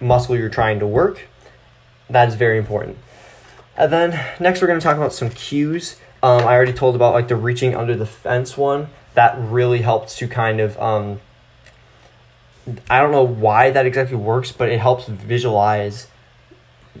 muscle 0.00 0.36
you're 0.36 0.48
trying 0.48 0.80
to 0.80 0.86
work. 0.86 1.28
That 2.10 2.26
is 2.26 2.34
very 2.34 2.58
important. 2.58 2.98
And 3.76 3.92
then 3.92 4.34
next, 4.40 4.60
we're 4.60 4.66
going 4.66 4.80
to 4.80 4.84
talk 4.84 4.96
about 4.96 5.12
some 5.12 5.30
cues. 5.30 5.94
Um, 6.24 6.40
I 6.40 6.54
already 6.56 6.72
told 6.72 6.96
about 6.96 7.14
like 7.14 7.28
the 7.28 7.36
reaching 7.36 7.76
under 7.76 7.94
the 7.94 8.04
fence 8.04 8.56
one. 8.56 8.88
That 9.14 9.38
really 9.38 9.82
helps 9.82 10.16
to 10.16 10.26
kind 10.26 10.58
of 10.58 10.76
um, 10.80 11.20
I 12.90 13.00
don't 13.00 13.12
know 13.12 13.22
why 13.22 13.70
that 13.70 13.86
exactly 13.86 14.16
works, 14.16 14.50
but 14.50 14.70
it 14.70 14.80
helps 14.80 15.06
visualize 15.06 16.08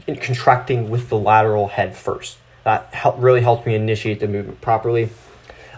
contracting 0.06 0.90
with 0.90 1.08
the 1.08 1.18
lateral 1.18 1.68
head 1.68 1.96
first. 1.96 2.38
That 2.64 2.92
help, 2.92 3.16
really 3.18 3.42
helps 3.42 3.66
me 3.66 3.74
initiate 3.74 4.20
the 4.20 4.28
movement 4.28 4.60
properly. 4.60 5.10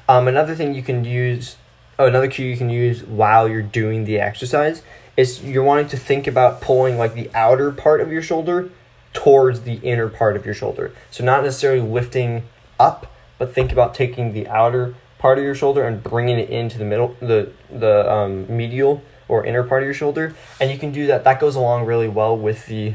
Um, 0.09 0.27
another 0.27 0.55
thing 0.55 0.75
you 0.75 0.83
can 0.83 1.05
use 1.05 1.57
oh, 1.99 2.07
another 2.07 2.29
cue 2.29 2.47
you 2.47 2.57
can 2.57 2.71
use 2.71 3.03
while 3.05 3.49
you're 3.49 3.63
doing 3.63 4.05
the 4.05 4.19
exercise 4.19 4.83
is 5.17 5.43
you're 5.45 5.65
wanting 5.65 5.89
to 5.89 5.97
think 5.97 6.27
about 6.27 6.61
pulling 6.61 6.97
like 6.97 7.15
the 7.15 7.31
outer 7.35 7.73
part 7.73 8.01
of 8.01 8.13
your 8.13 8.23
shoulder 8.23 8.71
towards 9.13 9.63
the 9.63 9.75
inner 9.83 10.09
part 10.09 10.37
of 10.37 10.45
your 10.45 10.55
shoulder. 10.55 10.93
So 11.11 11.25
not 11.25 11.43
necessarily 11.43 11.81
lifting 11.81 12.45
up, 12.79 13.13
but 13.37 13.53
think 13.53 13.73
about 13.73 13.95
taking 13.95 14.33
the 14.33 14.47
outer 14.47 14.95
part 15.19 15.39
of 15.39 15.45
your 15.45 15.55
shoulder 15.55 15.83
and 15.83 16.02
bringing 16.02 16.39
it 16.39 16.49
into 16.49 16.78
the 16.78 16.85
middle, 16.85 17.17
the 17.21 17.50
the 17.71 18.11
um, 18.11 18.47
medial 18.54 19.02
or 19.26 19.45
inner 19.45 19.65
part 19.65 19.83
of 19.83 19.87
your 19.87 19.95
shoulder, 19.95 20.35
and 20.61 20.71
you 20.71 20.78
can 20.78 20.93
do 20.93 21.07
that. 21.09 21.25
That 21.25 21.41
goes 21.41 21.57
along 21.57 21.85
really 21.85 22.09
well 22.09 22.37
with 22.37 22.67
the 22.67 22.95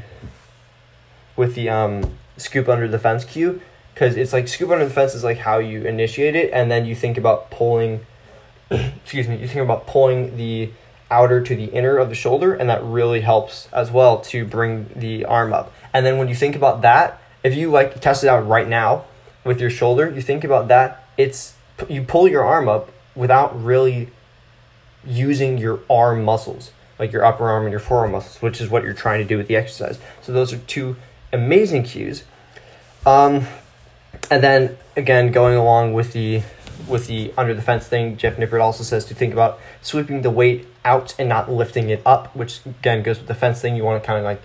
with 1.35 1.55
the 1.55 1.69
um, 1.69 2.17
scoop 2.37 2.69
under 2.69 2.87
the 2.87 2.99
fence 2.99 3.25
cue 3.25 3.61
because 3.93 4.15
it's 4.15 4.33
like 4.33 4.47
scoop 4.47 4.69
under 4.69 4.85
the 4.85 4.93
fence 4.93 5.13
is 5.13 5.23
like 5.23 5.37
how 5.37 5.59
you 5.59 5.83
initiate 5.83 6.35
it, 6.35 6.51
and 6.51 6.71
then 6.71 6.85
you 6.85 6.95
think 6.95 7.17
about 7.17 7.51
pulling 7.51 8.05
excuse 8.71 9.27
me, 9.27 9.37
you 9.37 9.47
think 9.47 9.61
about 9.61 9.85
pulling 9.87 10.35
the 10.37 10.71
outer 11.11 11.41
to 11.41 11.55
the 11.55 11.65
inner 11.65 11.97
of 11.97 12.09
the 12.09 12.15
shoulder, 12.15 12.53
and 12.53 12.69
that 12.69 12.83
really 12.83 13.21
helps 13.21 13.67
as 13.71 13.91
well 13.91 14.19
to 14.19 14.45
bring 14.45 14.89
the 14.95 15.25
arm 15.25 15.53
up. 15.53 15.71
And 15.93 16.05
then 16.05 16.17
when 16.17 16.27
you 16.27 16.35
think 16.35 16.55
about 16.55 16.81
that, 16.81 17.21
if 17.43 17.55
you 17.55 17.69
like 17.69 17.99
test 18.01 18.23
it 18.23 18.27
out 18.27 18.47
right 18.47 18.67
now 18.67 19.05
with 19.43 19.61
your 19.61 19.69
shoulder, 19.69 20.09
you 20.09 20.21
think 20.21 20.43
about 20.43 20.67
that, 20.69 21.07
it's 21.17 21.55
you 21.87 22.01
pull 22.01 22.27
your 22.27 22.43
arm 22.43 22.67
up 22.67 22.89
without 23.15 23.63
really 23.63 24.09
using 25.05 25.57
your 25.57 25.81
arm 25.89 26.23
muscles, 26.23 26.71
like 26.97 27.11
your 27.11 27.23
upper 27.23 27.47
arm 27.47 27.63
and 27.63 27.71
your 27.71 27.79
forearm 27.79 28.13
muscles, 28.13 28.41
which 28.41 28.59
is 28.59 28.69
what 28.69 28.83
you're 28.83 28.93
trying 28.93 29.21
to 29.21 29.27
do 29.27 29.37
with 29.37 29.47
the 29.47 29.55
exercise. 29.55 29.99
So 30.21 30.31
those 30.31 30.51
are 30.53 30.57
two 30.59 30.95
amazing 31.33 31.83
cues. 31.83 32.23
Um, 33.05 33.47
and 34.31 34.41
then 34.41 34.77
again, 34.95 35.31
going 35.31 35.57
along 35.57 35.93
with 35.93 36.13
the 36.13 36.43
with 36.87 37.07
the 37.07 37.33
under 37.37 37.53
the 37.53 37.61
fence 37.61 37.87
thing, 37.87 38.17
Jeff 38.17 38.37
Nippard 38.37 38.61
also 38.61 38.83
says 38.83 39.05
to 39.05 39.15
think 39.15 39.33
about 39.33 39.59
sweeping 39.81 40.21
the 40.21 40.29
weight 40.29 40.67
out 40.85 41.15
and 41.19 41.27
not 41.27 41.51
lifting 41.51 41.89
it 41.89 42.01
up, 42.05 42.33
which 42.35 42.65
again 42.65 43.03
goes 43.03 43.19
with 43.19 43.27
the 43.27 43.35
fence 43.35 43.61
thing. 43.61 43.75
You 43.75 43.83
want 43.83 44.01
to 44.01 44.07
kind 44.07 44.19
of 44.19 44.25
like 44.25 44.41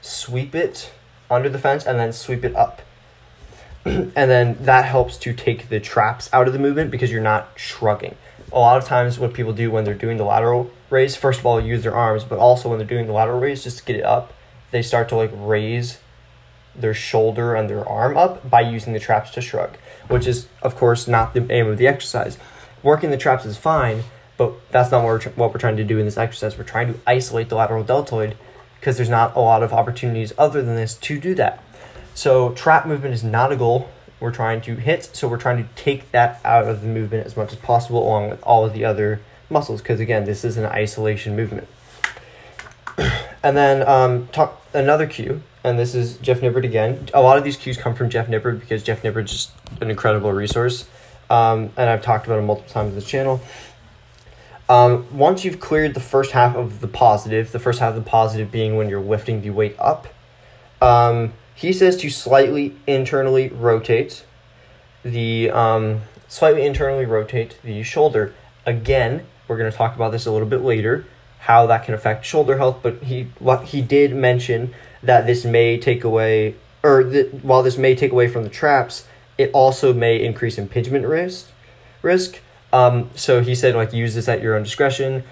sweep 0.00 0.54
it 0.54 0.92
under 1.30 1.48
the 1.48 1.58
fence 1.58 1.86
and 1.86 1.98
then 1.98 2.12
sweep 2.12 2.44
it 2.44 2.54
up. 2.56 2.82
and 3.84 4.12
then 4.14 4.56
that 4.60 4.84
helps 4.84 5.16
to 5.18 5.32
take 5.32 5.68
the 5.68 5.80
traps 5.80 6.28
out 6.32 6.46
of 6.46 6.52
the 6.52 6.58
movement 6.58 6.90
because 6.90 7.12
you're 7.12 7.22
not 7.22 7.50
shrugging. 7.56 8.16
A 8.52 8.58
lot 8.58 8.76
of 8.76 8.84
times, 8.84 9.18
what 9.18 9.34
people 9.34 9.52
do 9.52 9.70
when 9.70 9.84
they're 9.84 9.94
doing 9.94 10.16
the 10.16 10.24
lateral 10.24 10.70
raise, 10.88 11.16
first 11.16 11.40
of 11.40 11.46
all, 11.46 11.60
use 11.60 11.82
their 11.82 11.94
arms, 11.94 12.24
but 12.24 12.38
also 12.38 12.68
when 12.68 12.78
they're 12.78 12.86
doing 12.86 13.06
the 13.06 13.12
lateral 13.12 13.40
raise, 13.40 13.64
just 13.64 13.78
to 13.78 13.84
get 13.84 13.96
it 13.96 14.04
up, 14.04 14.32
they 14.70 14.82
start 14.82 15.08
to 15.10 15.16
like 15.16 15.30
raise 15.34 15.98
their 16.80 16.94
shoulder 16.94 17.54
and 17.54 17.68
their 17.68 17.86
arm 17.88 18.16
up 18.16 18.48
by 18.48 18.60
using 18.60 18.92
the 18.92 19.00
traps 19.00 19.30
to 19.32 19.40
shrug, 19.40 19.76
which 20.08 20.26
is, 20.26 20.48
of 20.62 20.76
course, 20.76 21.08
not 21.08 21.34
the 21.34 21.50
aim 21.50 21.66
of 21.66 21.78
the 21.78 21.86
exercise. 21.86 22.38
Working 22.82 23.10
the 23.10 23.16
traps 23.16 23.44
is 23.44 23.56
fine, 23.56 24.04
but 24.36 24.52
that's 24.70 24.90
not 24.90 25.04
what 25.04 25.24
we're, 25.24 25.32
what 25.32 25.52
we're 25.52 25.60
trying 25.60 25.76
to 25.76 25.84
do 25.84 25.98
in 25.98 26.04
this 26.04 26.16
exercise. 26.16 26.56
We're 26.56 26.64
trying 26.64 26.92
to 26.92 27.00
isolate 27.06 27.48
the 27.48 27.56
lateral 27.56 27.84
deltoid 27.84 28.36
because 28.78 28.96
there's 28.96 29.08
not 29.08 29.34
a 29.34 29.40
lot 29.40 29.62
of 29.62 29.72
opportunities 29.72 30.32
other 30.38 30.62
than 30.62 30.76
this 30.76 30.94
to 30.94 31.18
do 31.18 31.34
that. 31.34 31.62
So, 32.14 32.52
trap 32.52 32.86
movement 32.86 33.14
is 33.14 33.24
not 33.24 33.52
a 33.52 33.56
goal 33.56 33.90
we're 34.20 34.32
trying 34.32 34.60
to 34.62 34.76
hit, 34.76 35.04
so 35.14 35.28
we're 35.28 35.36
trying 35.36 35.62
to 35.62 35.68
take 35.74 36.10
that 36.12 36.40
out 36.44 36.64
of 36.64 36.80
the 36.80 36.86
movement 36.86 37.26
as 37.26 37.36
much 37.36 37.52
as 37.52 37.58
possible 37.58 38.02
along 38.02 38.30
with 38.30 38.42
all 38.42 38.64
of 38.64 38.72
the 38.72 38.84
other 38.84 39.20
muscles 39.50 39.82
because, 39.82 40.00
again, 40.00 40.24
this 40.24 40.44
is 40.44 40.56
an 40.56 40.64
isolation 40.64 41.36
movement. 41.36 41.68
and 43.42 43.56
then 43.56 43.86
um, 43.86 44.28
talk 44.28 44.62
another 44.72 45.06
cue 45.06 45.42
and 45.66 45.76
this 45.76 45.96
is 45.96 46.16
Jeff 46.18 46.40
Nippard 46.40 46.64
again. 46.64 47.08
A 47.12 47.20
lot 47.20 47.38
of 47.38 47.44
these 47.44 47.56
cues 47.56 47.76
come 47.76 47.96
from 47.96 48.08
Jeff 48.08 48.28
Nippard 48.28 48.60
because 48.60 48.84
Jeff 48.84 49.02
Nippard's 49.02 49.32
just 49.32 49.50
an 49.80 49.90
incredible 49.90 50.32
resource, 50.32 50.88
um, 51.28 51.70
and 51.76 51.90
I've 51.90 52.02
talked 52.02 52.24
about 52.26 52.38
him 52.38 52.46
multiple 52.46 52.72
times 52.72 52.90
on 52.90 52.94
this 52.94 53.04
channel. 53.04 53.40
Um, 54.68 55.06
once 55.16 55.44
you've 55.44 55.58
cleared 55.58 55.94
the 55.94 56.00
first 56.00 56.30
half 56.30 56.54
of 56.54 56.80
the 56.80 56.86
positive, 56.86 57.50
the 57.50 57.58
first 57.58 57.80
half 57.80 57.96
of 57.96 58.04
the 58.04 58.08
positive 58.08 58.52
being 58.52 58.76
when 58.76 58.88
you're 58.88 59.00
lifting 59.00 59.42
the 59.42 59.50
weight 59.50 59.74
up, 59.80 60.06
um, 60.80 61.32
he 61.56 61.72
says 61.72 61.96
to 61.96 62.10
slightly 62.10 62.76
internally 62.86 63.48
rotate 63.48 64.24
the 65.02 65.50
um, 65.50 66.02
slightly 66.28 66.64
internally 66.64 67.06
rotate 67.06 67.58
the 67.64 67.82
shoulder. 67.82 68.34
Again, 68.64 69.26
we're 69.48 69.58
going 69.58 69.70
to 69.70 69.76
talk 69.76 69.96
about 69.96 70.12
this 70.12 70.26
a 70.26 70.30
little 70.30 70.48
bit 70.48 70.60
later, 70.62 71.06
how 71.40 71.66
that 71.66 71.84
can 71.84 71.94
affect 71.94 72.24
shoulder 72.24 72.56
health. 72.56 72.78
But 72.84 73.02
he 73.02 73.30
what 73.40 73.64
he 73.64 73.82
did 73.82 74.14
mention 74.14 74.72
that 75.02 75.26
this 75.26 75.44
may 75.44 75.78
take 75.78 76.04
away, 76.04 76.54
or 76.82 77.04
that 77.04 77.44
while 77.44 77.62
this 77.62 77.78
may 77.78 77.94
take 77.94 78.12
away 78.12 78.28
from 78.28 78.44
the 78.44 78.50
traps, 78.50 79.06
it 79.38 79.50
also 79.52 79.92
may 79.92 80.22
increase 80.22 80.58
impingement 80.58 81.06
risk. 81.06 81.48
Risk. 82.02 82.40
Um, 82.72 83.10
so 83.14 83.40
he 83.40 83.54
said 83.54 83.74
like 83.74 83.92
use 83.92 84.14
this 84.14 84.28
at 84.28 84.42
your 84.42 84.54
own 84.54 84.62
discretion. 84.62 85.24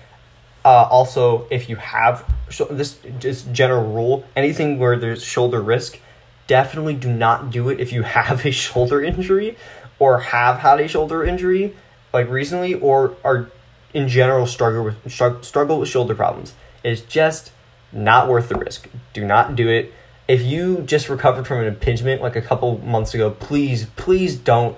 Uh, 0.65 0.89
also, 0.91 1.47
if 1.51 1.69
you 1.69 1.77
have 1.77 2.25
this 2.71 2.99
just 3.19 3.53
general 3.53 3.93
rule, 3.93 4.25
anything 4.35 4.79
where 4.79 4.97
there's 4.97 5.23
shoulder 5.23 5.61
risk, 5.61 5.99
definitely 6.47 6.95
do 6.95 7.13
not 7.13 7.51
do 7.51 7.69
it 7.69 7.81
if 7.81 7.93
you 7.93 8.03
have 8.03 8.45
a 8.47 8.51
shoulder 8.51 9.03
injury 9.03 9.57
or 9.99 10.21
have 10.21 10.59
had 10.59 10.81
a 10.81 10.89
shoulder 10.89 11.25
injury 11.25 11.75
like 12.13 12.29
recently 12.29 12.75
or 12.75 13.17
are 13.25 13.51
in 13.93 14.09
general 14.09 14.47
struggle 14.47 14.85
with 14.85 15.45
struggle 15.45 15.79
with 15.79 15.89
shoulder 15.89 16.15
problems. 16.15 16.55
It's 16.83 17.03
just 17.03 17.53
not 17.95 18.29
worth 18.29 18.49
the 18.49 18.57
risk. 18.57 18.89
Do 19.13 19.25
not 19.25 19.57
do 19.57 19.69
it. 19.69 19.93
If 20.27 20.43
you 20.43 20.83
just 20.83 21.09
recovered 21.09 21.47
from 21.47 21.61
an 21.61 21.67
impingement 21.67 22.23
like 22.23 22.37
a 22.37 22.43
couple 22.43 22.79
months 22.79 23.15
ago, 23.15 23.31
please, 23.31 23.87
please 23.97 24.37
don't, 24.37 24.77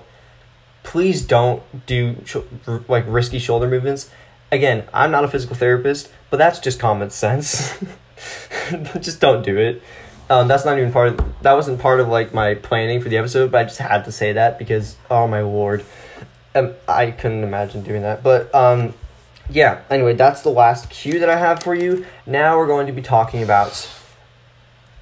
please 0.83 1.25
don't 1.25 1.63
do 1.85 2.17
like 2.87 3.05
risky 3.07 3.39
shoulder 3.39 3.67
movements. 3.67 4.09
Again, 4.51 4.83
I'm 4.93 5.11
not 5.11 5.23
a 5.23 5.27
physical 5.27 5.55
therapist, 5.55 6.11
but 6.29 6.37
that's 6.37 6.59
just 6.59 6.79
common 6.79 7.09
sense. 7.09 7.77
just 8.99 9.19
don't 9.19 9.43
do 9.43 9.57
it. 9.57 9.81
Um, 10.29 10.47
that's 10.47 10.65
not 10.65 10.77
even 10.77 10.91
part 10.91 11.07
of 11.09 11.41
that 11.41 11.53
wasn't 11.53 11.79
part 11.79 12.01
of 12.01 12.09
like 12.09 12.33
my 12.33 12.55
planning 12.55 13.01
for 13.01 13.07
the 13.07 13.17
episode, 13.17 13.51
but 13.51 13.59
I 13.59 13.63
just 13.63 13.77
had 13.77 14.03
to 14.05 14.11
say 14.11 14.33
that 14.33 14.59
because 14.59 14.97
oh 15.09 15.27
my 15.27 15.41
lord, 15.41 15.85
um, 16.53 16.73
I 16.87 17.11
couldn't 17.11 17.43
imagine 17.43 17.83
doing 17.83 18.01
that. 18.01 18.23
But 18.23 18.53
um, 18.53 18.93
yeah. 19.49 19.81
Anyway, 19.89 20.13
that's 20.13 20.41
the 20.41 20.49
last 20.49 20.89
cue 20.89 21.19
that 21.19 21.29
I 21.29 21.37
have 21.37 21.63
for 21.63 21.75
you. 21.75 22.05
Now 22.25 22.57
we're 22.57 22.67
going 22.67 22.87
to 22.87 22.93
be 22.93 23.01
talking 23.01 23.43
about 23.43 23.89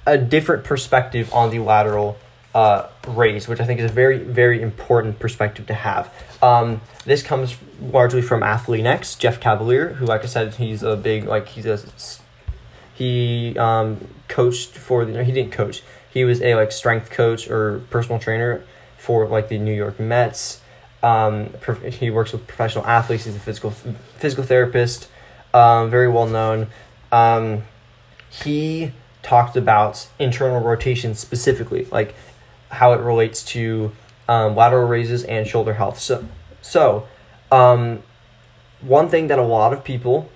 a 0.06 0.16
different 0.16 0.64
perspective 0.64 1.32
on 1.32 1.50
the 1.50 1.58
lateral 1.58 2.18
uh, 2.54 2.88
raise, 3.08 3.48
which 3.48 3.60
I 3.60 3.66
think 3.66 3.80
is 3.80 3.90
a 3.90 3.94
very 3.94 4.18
very 4.18 4.62
important 4.62 5.18
perspective 5.18 5.66
to 5.66 5.74
have. 5.74 6.12
Um, 6.42 6.80
this 7.04 7.22
comes 7.22 7.56
largely 7.80 8.22
from 8.22 8.40
Athlean-X, 8.40 9.16
Jeff 9.16 9.40
Cavaliere, 9.40 9.94
who, 9.96 10.06
like 10.06 10.22
I 10.22 10.26
said, 10.26 10.54
he's 10.54 10.82
a 10.82 10.96
big 10.96 11.24
like 11.24 11.48
he's 11.48 11.66
a 11.66 11.80
he 12.94 13.56
um, 13.58 14.08
coached 14.28 14.70
for 14.70 15.04
the 15.04 15.12
no, 15.12 15.22
he 15.22 15.32
didn't 15.32 15.52
coach 15.52 15.82
he 16.16 16.24
was 16.24 16.40
a 16.40 16.54
like 16.54 16.72
strength 16.72 17.10
coach 17.10 17.46
or 17.50 17.80
personal 17.90 18.18
trainer 18.18 18.64
for 18.96 19.28
like 19.28 19.50
the 19.50 19.58
New 19.58 19.74
York 19.74 20.00
Mets. 20.00 20.62
Um, 21.06 21.50
he 21.92 22.10
works 22.10 22.32
with 22.32 22.48
professional 22.48 22.84
athletes. 22.84 23.26
He's 23.26 23.36
a 23.36 23.38
physical 23.38 23.70
physical 23.70 24.42
therapist, 24.42 25.08
um, 25.54 25.88
very 25.88 26.08
well 26.08 26.26
known. 26.26 26.66
Um, 27.12 27.62
he 28.28 28.90
talked 29.22 29.56
about 29.56 30.08
internal 30.18 30.60
rotation 30.60 31.14
specifically, 31.14 31.86
like 31.92 32.16
how 32.70 32.92
it 32.92 33.00
relates 33.00 33.44
to 33.44 33.92
um, 34.28 34.56
lateral 34.56 34.88
raises 34.88 35.22
and 35.24 35.46
shoulder 35.46 35.74
health. 35.74 36.00
So, 36.00 36.26
so 36.60 37.06
um, 37.52 38.02
one 38.80 39.08
thing 39.08 39.28
that 39.28 39.38
a 39.38 39.44
lot 39.44 39.72
of 39.72 39.84
people, 39.84 40.28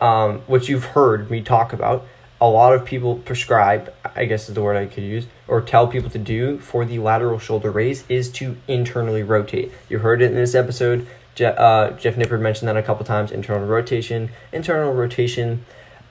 um, 0.00 0.38
which 0.46 0.70
you've 0.70 0.86
heard 0.96 1.30
me 1.30 1.42
talk 1.42 1.74
about, 1.74 2.06
a 2.40 2.48
lot 2.48 2.72
of 2.72 2.86
people 2.86 3.16
prescribe, 3.16 3.92
I 4.16 4.24
guess 4.24 4.48
is 4.48 4.54
the 4.54 4.62
word 4.62 4.76
I 4.76 4.86
could 4.86 5.04
use, 5.04 5.26
or 5.46 5.60
tell 5.60 5.86
people 5.86 6.10
to 6.10 6.18
do 6.18 6.58
for 6.58 6.84
the 6.84 6.98
lateral 6.98 7.38
shoulder 7.38 7.70
raise 7.70 8.04
is 8.08 8.30
to 8.30 8.56
internally 8.66 9.22
rotate. 9.22 9.70
You 9.88 9.98
heard 9.98 10.22
it 10.22 10.30
in 10.30 10.34
this 10.34 10.54
episode. 10.54 11.06
Je- 11.34 11.44
uh, 11.44 11.90
Jeff 11.92 12.16
Nippard 12.16 12.40
mentioned 12.40 12.68
that 12.68 12.76
a 12.76 12.82
couple 12.82 13.04
times. 13.04 13.30
Internal 13.30 13.66
rotation, 13.66 14.30
internal 14.52 14.92
rotation, 14.92 15.64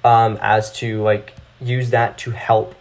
um, 0.04 0.38
as 0.42 0.72
to 0.74 1.02
like 1.02 1.34
use 1.62 1.90
that 1.92 2.18
to 2.20 2.32
help 2.32 2.76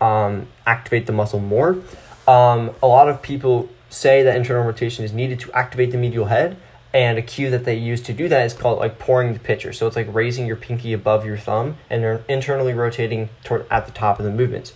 um, 0.00 0.46
activate 0.66 1.06
the 1.06 1.12
muscle 1.12 1.40
more. 1.40 1.78
Um, 2.26 2.70
a 2.82 2.86
lot 2.86 3.08
of 3.08 3.22
people 3.22 3.68
say 3.88 4.22
that 4.22 4.36
internal 4.36 4.64
rotation 4.64 5.04
is 5.04 5.12
needed 5.12 5.40
to 5.40 5.52
activate 5.52 5.90
the 5.90 5.98
medial 5.98 6.26
head 6.26 6.56
and 6.92 7.18
a 7.18 7.22
cue 7.22 7.50
that 7.50 7.64
they 7.64 7.76
use 7.76 8.00
to 8.02 8.12
do 8.12 8.28
that 8.28 8.44
is 8.44 8.52
called 8.52 8.78
like 8.78 8.98
pouring 8.98 9.32
the 9.32 9.38
pitcher. 9.38 9.72
So 9.72 9.86
it's 9.86 9.96
like 9.96 10.12
raising 10.12 10.46
your 10.46 10.56
pinky 10.56 10.92
above 10.92 11.24
your 11.24 11.36
thumb 11.36 11.76
and 11.88 12.22
internally 12.28 12.72
rotating 12.72 13.28
toward 13.44 13.66
at 13.70 13.86
the 13.86 13.92
top 13.92 14.18
of 14.18 14.24
the 14.24 14.32
movement. 14.32 14.72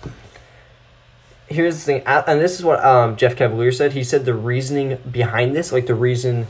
Here's 1.47 1.77
the 1.77 1.83
thing, 1.83 2.03
and 2.07 2.41
this 2.41 2.59
is 2.59 2.65
what 2.65 2.83
um, 2.85 3.17
Jeff 3.17 3.37
Cavaliere 3.37 3.75
said. 3.75 3.93
He 3.93 4.03
said 4.03 4.25
the 4.25 4.35
reasoning 4.35 4.99
behind 5.11 5.55
this, 5.55 5.73
like 5.73 5.87
the 5.87 5.95
reason 5.95 6.47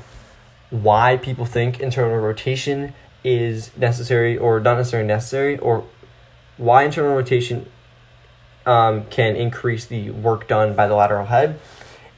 why 0.70 1.16
people 1.16 1.44
think 1.44 1.80
internal 1.80 2.16
rotation 2.18 2.94
is 3.24 3.76
necessary 3.76 4.38
or 4.38 4.60
not 4.60 4.76
necessarily 4.76 5.06
necessary, 5.06 5.58
or 5.58 5.84
why 6.56 6.84
internal 6.84 7.14
rotation 7.14 7.66
um, 8.66 9.04
can 9.06 9.34
increase 9.34 9.84
the 9.84 10.10
work 10.10 10.46
done 10.46 10.74
by 10.76 10.86
the 10.86 10.94
lateral 10.94 11.26
head. 11.26 11.58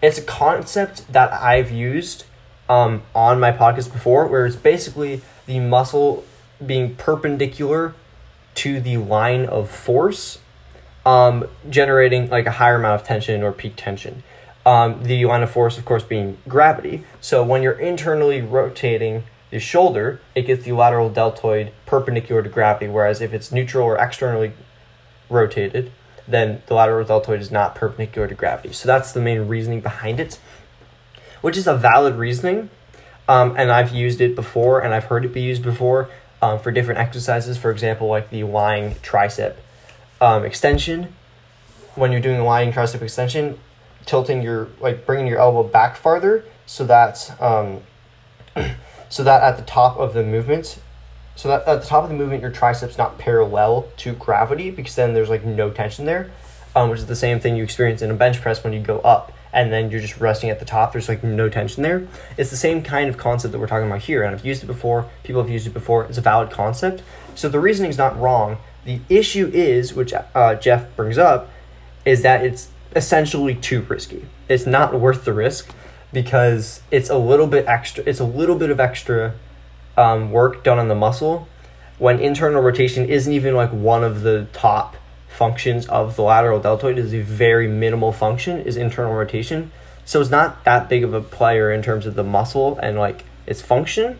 It's 0.02 0.18
a 0.18 0.22
concept 0.22 1.10
that 1.12 1.32
I've 1.32 1.70
used 1.70 2.24
um, 2.68 3.02
on 3.14 3.40
my 3.40 3.52
podcast 3.52 3.92
before, 3.92 4.26
where 4.26 4.44
it's 4.44 4.56
basically 4.56 5.22
the 5.46 5.60
muscle 5.60 6.24
being 6.64 6.94
perpendicular 6.96 7.94
to 8.56 8.80
the 8.80 8.98
line 8.98 9.46
of 9.46 9.70
force, 9.70 10.38
um, 11.06 11.48
generating 11.70 12.28
like 12.28 12.44
a 12.44 12.52
higher 12.52 12.76
amount 12.76 13.00
of 13.00 13.06
tension 13.06 13.42
or 13.42 13.52
peak 13.52 13.74
tension. 13.76 14.22
Um, 14.66 15.02
the 15.04 15.24
line 15.24 15.42
of 15.42 15.50
force, 15.50 15.78
of 15.78 15.84
course, 15.84 16.02
being 16.02 16.36
gravity. 16.48 17.04
So 17.20 17.42
when 17.42 17.62
you're 17.62 17.78
internally 17.78 18.42
rotating 18.42 19.22
the 19.50 19.60
shoulder, 19.60 20.20
it 20.34 20.42
gets 20.42 20.64
the 20.64 20.72
lateral 20.72 21.08
deltoid 21.08 21.72
perpendicular 21.86 22.42
to 22.42 22.48
gravity, 22.48 22.88
whereas 22.88 23.22
if 23.22 23.32
it's 23.32 23.50
neutral 23.50 23.86
or 23.86 23.96
externally 23.96 24.52
rotated, 25.30 25.92
then 26.28 26.62
the 26.66 26.74
lateral 26.74 27.06
deltoid 27.06 27.40
is 27.40 27.50
not 27.52 27.76
perpendicular 27.76 28.26
to 28.26 28.34
gravity. 28.34 28.72
So 28.72 28.86
that's 28.88 29.12
the 29.12 29.20
main 29.20 29.46
reasoning 29.46 29.80
behind 29.80 30.20
it 30.20 30.40
which 31.46 31.56
is 31.56 31.68
a 31.68 31.76
valid 31.76 32.16
reasoning. 32.16 32.70
Um, 33.28 33.54
and 33.56 33.70
I've 33.70 33.92
used 33.92 34.20
it 34.20 34.34
before, 34.34 34.80
and 34.80 34.92
I've 34.92 35.04
heard 35.04 35.24
it 35.24 35.32
be 35.32 35.42
used 35.42 35.62
before 35.62 36.08
um, 36.42 36.58
for 36.58 36.72
different 36.72 36.98
exercises. 36.98 37.56
For 37.56 37.70
example, 37.70 38.08
like 38.08 38.30
the 38.30 38.42
lying 38.42 38.96
tricep 38.96 39.54
um, 40.20 40.44
extension. 40.44 41.14
When 41.94 42.12
you're 42.12 42.20
doing 42.20 42.38
a 42.38 42.44
lying 42.44 42.72
tricep 42.72 43.00
extension, 43.02 43.58
tilting 44.04 44.42
your 44.42 44.68
like 44.80 45.06
bringing 45.06 45.26
your 45.26 45.38
elbow 45.38 45.62
back 45.62 45.96
farther 45.96 46.44
so 46.66 46.84
that 46.84 47.34
um, 47.40 47.80
so 49.08 49.24
that 49.24 49.42
at 49.42 49.56
the 49.56 49.64
top 49.64 49.96
of 49.96 50.14
the 50.14 50.22
movement, 50.22 50.78
so 51.34 51.48
that 51.48 51.66
at 51.66 51.82
the 51.82 51.86
top 51.86 52.04
of 52.04 52.10
the 52.10 52.16
movement, 52.16 52.42
your 52.42 52.50
triceps 52.50 52.98
not 52.98 53.18
parallel 53.18 53.88
to 53.98 54.12
gravity 54.12 54.70
because 54.70 54.94
then 54.94 55.14
there's 55.14 55.30
like 55.30 55.44
no 55.44 55.70
tension 55.70 56.04
there, 56.04 56.30
um, 56.74 56.90
which 56.90 57.00
is 57.00 57.06
the 57.06 57.16
same 57.16 57.40
thing 57.40 57.56
you 57.56 57.64
experience 57.64 58.02
in 58.02 58.10
a 58.10 58.14
bench 58.14 58.40
press 58.40 58.62
when 58.62 58.72
you 58.72 58.80
go 58.80 58.98
up 59.00 59.32
and 59.52 59.72
then 59.72 59.90
you're 59.90 60.00
just 60.00 60.20
resting 60.20 60.50
at 60.50 60.58
the 60.58 60.66
top. 60.66 60.92
There's 60.92 61.08
like 61.08 61.24
no 61.24 61.48
tension 61.48 61.82
there. 61.82 62.06
It's 62.36 62.50
the 62.50 62.58
same 62.58 62.82
kind 62.82 63.08
of 63.08 63.16
concept 63.16 63.52
that 63.52 63.58
we're 63.58 63.66
talking 63.66 63.86
about 63.86 64.02
here, 64.02 64.22
and 64.22 64.34
I've 64.34 64.44
used 64.44 64.62
it 64.62 64.66
before. 64.66 65.08
People 65.22 65.40
have 65.40 65.50
used 65.50 65.66
it 65.66 65.72
before. 65.72 66.04
It's 66.04 66.18
a 66.18 66.20
valid 66.20 66.50
concept. 66.50 67.02
So 67.34 67.48
the 67.48 67.58
reasoning 67.58 67.90
is 67.90 67.96
not 67.96 68.20
wrong. 68.20 68.58
The 68.86 69.00
issue 69.08 69.50
is, 69.52 69.92
which 69.92 70.14
uh, 70.14 70.54
Jeff 70.54 70.94
brings 70.96 71.18
up, 71.18 71.50
is 72.04 72.22
that 72.22 72.44
it's 72.44 72.68
essentially 72.94 73.54
too 73.54 73.82
risky. 73.82 74.26
It's 74.48 74.64
not 74.64 74.98
worth 74.98 75.24
the 75.24 75.32
risk 75.32 75.74
because 76.12 76.80
it's 76.90 77.10
a 77.10 77.18
little 77.18 77.48
bit 77.48 77.66
extra. 77.66 78.04
It's 78.06 78.20
a 78.20 78.24
little 78.24 78.56
bit 78.56 78.70
of 78.70 78.80
extra 78.80 79.34
um, 79.96 80.30
work 80.30 80.62
done 80.62 80.78
on 80.78 80.88
the 80.88 80.94
muscle 80.94 81.48
when 81.98 82.20
internal 82.20 82.62
rotation 82.62 83.08
isn't 83.08 83.32
even 83.32 83.54
like 83.54 83.70
one 83.70 84.04
of 84.04 84.22
the 84.22 84.46
top 84.52 84.96
functions 85.28 85.86
of 85.88 86.16
the 86.16 86.22
lateral 86.22 86.60
deltoid 86.60 86.98
is 86.98 87.12
a 87.12 87.20
very 87.20 87.68
minimal 87.68 88.12
function 88.12 88.60
is 88.60 88.76
internal 88.76 89.14
rotation. 89.14 89.70
So 90.04 90.20
it's 90.20 90.30
not 90.30 90.64
that 90.64 90.88
big 90.88 91.04
of 91.04 91.12
a 91.12 91.20
player 91.20 91.72
in 91.72 91.82
terms 91.82 92.06
of 92.06 92.14
the 92.14 92.22
muscle 92.22 92.78
and 92.82 92.96
like 92.96 93.24
its 93.46 93.60
function. 93.60 94.18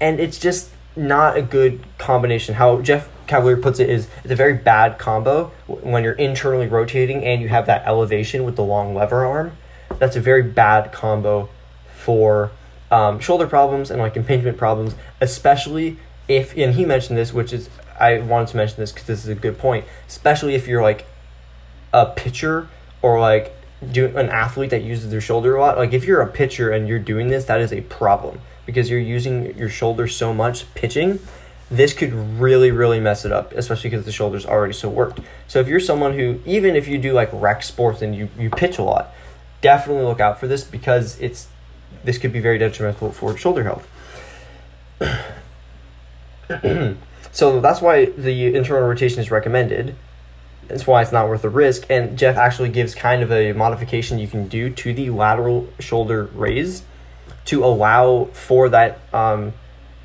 And 0.00 0.18
it's 0.18 0.38
just 0.38 0.70
not 0.96 1.36
a 1.36 1.42
good 1.42 1.80
combination. 1.98 2.56
How 2.56 2.80
Jeff 2.80 3.08
Cavaliere 3.30 3.62
puts 3.62 3.78
it 3.78 3.88
is 3.88 4.08
it's 4.24 4.32
a 4.32 4.36
very 4.36 4.54
bad 4.54 4.98
combo 4.98 5.52
when 5.68 6.02
you're 6.02 6.14
internally 6.14 6.66
rotating 6.66 7.24
and 7.24 7.40
you 7.40 7.48
have 7.48 7.66
that 7.66 7.86
elevation 7.86 8.44
with 8.44 8.56
the 8.56 8.64
long 8.64 8.92
lever 8.92 9.24
arm. 9.24 9.56
That's 10.00 10.16
a 10.16 10.20
very 10.20 10.42
bad 10.42 10.90
combo 10.92 11.48
for 11.94 12.50
um, 12.90 13.20
shoulder 13.20 13.46
problems 13.46 13.90
and 13.90 14.00
like 14.00 14.16
impingement 14.16 14.58
problems, 14.58 14.96
especially 15.20 15.98
if, 16.26 16.56
and 16.56 16.74
he 16.74 16.84
mentioned 16.84 17.16
this, 17.16 17.32
which 17.32 17.52
is 17.52 17.70
I 18.00 18.18
wanted 18.18 18.48
to 18.48 18.56
mention 18.56 18.78
this 18.78 18.90
because 18.90 19.06
this 19.06 19.20
is 19.20 19.28
a 19.28 19.34
good 19.36 19.58
point, 19.58 19.84
especially 20.08 20.56
if 20.56 20.66
you're 20.66 20.82
like 20.82 21.06
a 21.92 22.06
pitcher 22.06 22.68
or 23.00 23.20
like 23.20 23.54
do 23.92 24.06
an 24.16 24.28
athlete 24.28 24.70
that 24.70 24.82
uses 24.82 25.10
their 25.10 25.20
shoulder 25.20 25.54
a 25.54 25.60
lot. 25.60 25.78
Like 25.78 25.92
if 25.92 26.04
you're 26.04 26.20
a 26.20 26.26
pitcher 26.26 26.70
and 26.70 26.88
you're 26.88 26.98
doing 26.98 27.28
this, 27.28 27.44
that 27.44 27.60
is 27.60 27.72
a 27.72 27.82
problem 27.82 28.40
because 28.66 28.90
you're 28.90 28.98
using 28.98 29.56
your 29.56 29.68
shoulder 29.68 30.08
so 30.08 30.34
much 30.34 30.72
pitching. 30.74 31.20
This 31.70 31.92
could 31.92 32.12
really, 32.12 32.70
really 32.70 32.98
mess 32.98 33.24
it 33.24 33.32
up, 33.32 33.52
especially 33.52 33.90
because 33.90 34.04
the 34.04 34.12
shoulder's 34.12 34.44
already 34.44 34.72
so 34.72 34.88
worked. 34.88 35.20
So 35.46 35.60
if 35.60 35.68
you're 35.68 35.80
someone 35.80 36.14
who, 36.14 36.40
even 36.44 36.74
if 36.74 36.88
you 36.88 36.98
do 36.98 37.12
like 37.12 37.30
rec 37.32 37.62
sports 37.62 38.02
and 38.02 38.14
you, 38.14 38.28
you 38.38 38.50
pitch 38.50 38.78
a 38.78 38.82
lot, 38.82 39.14
definitely 39.60 40.04
look 40.04 40.20
out 40.20 40.40
for 40.40 40.48
this 40.48 40.64
because 40.64 41.18
it's 41.20 41.48
this 42.02 42.18
could 42.18 42.32
be 42.32 42.40
very 42.40 42.58
detrimental 42.58 43.12
for 43.12 43.36
shoulder 43.36 43.64
health. 43.64 43.88
So 47.32 47.60
that's 47.60 47.80
why 47.80 48.06
the 48.06 48.54
internal 48.54 48.88
rotation 48.88 49.20
is 49.20 49.30
recommended. 49.30 49.94
That's 50.66 50.86
why 50.86 51.02
it's 51.02 51.12
not 51.12 51.28
worth 51.28 51.42
the 51.42 51.48
risk. 51.48 51.86
And 51.88 52.18
Jeff 52.18 52.36
actually 52.36 52.68
gives 52.68 52.94
kind 52.94 53.22
of 53.22 53.30
a 53.30 53.52
modification 53.52 54.18
you 54.18 54.28
can 54.28 54.48
do 54.48 54.70
to 54.70 54.92
the 54.92 55.10
lateral 55.10 55.68
shoulder 55.78 56.24
raise 56.34 56.82
to 57.46 57.64
allow 57.64 58.26
for 58.32 58.68
that 58.68 59.00
um, 59.14 59.52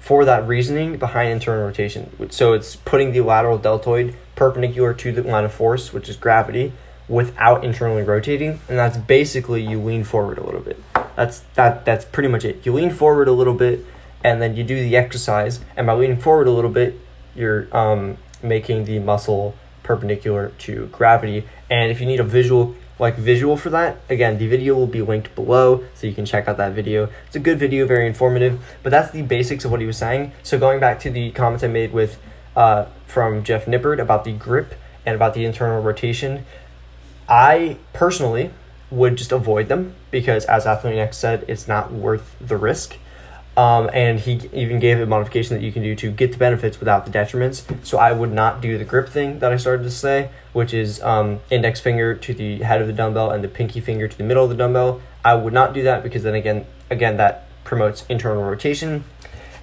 for 0.05 0.23
that 0.23 0.47
reasoning 0.47 0.97
behind 0.97 1.31
internal 1.31 1.65
rotation. 1.65 2.11
So 2.29 2.53
it's 2.53 2.75
putting 2.75 3.11
the 3.11 3.21
lateral 3.21 3.57
deltoid 3.57 4.15
perpendicular 4.35 4.93
to 4.93 5.11
the 5.11 5.23
line 5.23 5.45
of 5.45 5.51
force, 5.51 5.93
which 5.93 6.07
is 6.07 6.15
gravity, 6.15 6.73
without 7.07 7.65
internally 7.65 8.03
rotating, 8.03 8.59
and 8.69 8.77
that's 8.77 8.97
basically 8.97 9.63
you 9.63 9.81
lean 9.81 10.03
forward 10.03 10.37
a 10.37 10.43
little 10.43 10.61
bit. 10.61 10.79
That's 11.15 11.39
that 11.55 11.85
that's 11.85 12.05
pretty 12.05 12.29
much 12.29 12.45
it. 12.45 12.63
You 12.67 12.73
lean 12.73 12.91
forward 12.91 13.27
a 13.27 13.31
little 13.31 13.55
bit 13.55 13.83
and 14.23 14.39
then 14.39 14.55
you 14.55 14.63
do 14.63 14.75
the 14.75 14.95
exercise 14.95 15.59
and 15.75 15.87
by 15.87 15.93
leaning 15.93 16.19
forward 16.19 16.47
a 16.47 16.51
little 16.51 16.69
bit, 16.69 16.99
you're 17.35 17.67
um, 17.75 18.17
making 18.43 18.85
the 18.85 18.99
muscle 18.99 19.55
perpendicular 19.81 20.49
to 20.59 20.85
gravity. 20.91 21.47
And 21.67 21.91
if 21.91 21.99
you 21.99 22.05
need 22.05 22.19
a 22.19 22.23
visual 22.23 22.75
like 22.97 23.15
visual 23.17 23.57
for 23.57 23.69
that, 23.69 23.97
again, 24.09 24.37
the 24.37 24.47
video 24.47 24.75
will 24.75 24.87
be 24.87 25.01
linked 25.01 25.35
below 25.35 25.83
so 25.93 26.07
you 26.07 26.13
can 26.13 26.25
check 26.25 26.47
out 26.47 26.57
that 26.57 26.73
video. 26.73 27.09
It's 27.27 27.35
a 27.35 27.39
good 27.39 27.59
video, 27.59 27.85
very 27.85 28.07
informative, 28.07 28.59
but 28.83 28.89
that's 28.89 29.11
the 29.11 29.21
basics 29.21 29.65
of 29.65 29.71
what 29.71 29.81
he 29.81 29.85
was 29.85 29.97
saying. 29.97 30.31
So 30.43 30.57
going 30.57 30.79
back 30.79 30.99
to 31.01 31.09
the 31.09 31.31
comments 31.31 31.63
I 31.63 31.67
made 31.67 31.91
with 31.91 32.17
uh, 32.55 32.85
from 33.05 33.43
Jeff 33.43 33.65
Nippard 33.65 33.99
about 33.99 34.23
the 34.23 34.31
grip 34.31 34.75
and 35.05 35.15
about 35.15 35.33
the 35.33 35.45
internal 35.45 35.81
rotation, 35.81 36.45
I 37.27 37.77
personally 37.91 38.51
would 38.89 39.17
just 39.17 39.31
avoid 39.31 39.67
them 39.67 39.95
because, 40.11 40.45
as 40.45 40.65
Athlean 40.65 40.97
X 40.97 41.17
said, 41.17 41.43
it's 41.47 41.67
not 41.67 41.91
worth 41.91 42.35
the 42.39 42.55
risk. 42.55 42.97
Um, 43.57 43.89
and 43.93 44.19
he 44.19 44.49
even 44.51 44.79
gave 44.79 44.99
a 44.99 45.05
modification 45.05 45.55
that 45.55 45.63
you 45.63 45.71
can 45.71 45.81
do 45.81 45.95
to 45.95 46.11
get 46.11 46.33
the 46.33 46.37
benefits 46.37 46.79
without 46.79 47.05
the 47.05 47.11
detriments. 47.11 47.63
So 47.85 47.97
I 47.97 48.11
would 48.11 48.33
not 48.33 48.59
do 48.59 48.77
the 48.77 48.83
grip 48.83 49.07
thing 49.07 49.39
that 49.39 49.51
I 49.53 49.57
started 49.57 49.83
to 49.83 49.91
say, 49.91 50.29
which 50.51 50.73
is 50.73 51.01
um, 51.01 51.39
index 51.49 51.79
finger 51.79 52.15
to 52.15 52.33
the 52.33 52.57
head 52.59 52.81
of 52.81 52.87
the 52.87 52.93
dumbbell 52.93 53.31
and 53.31 53.41
the 53.43 53.47
pinky 53.47 53.79
finger 53.79 54.09
to 54.09 54.17
the 54.17 54.25
middle 54.25 54.43
of 54.43 54.49
the 54.49 54.57
dumbbell. 54.57 55.01
I 55.23 55.35
would 55.35 55.53
not 55.53 55.73
do 55.73 55.83
that 55.83 56.03
because 56.03 56.23
then 56.23 56.35
again, 56.35 56.65
again 56.89 57.15
that 57.17 57.47
promotes 57.63 58.05
internal 58.07 58.43
rotation, 58.43 59.05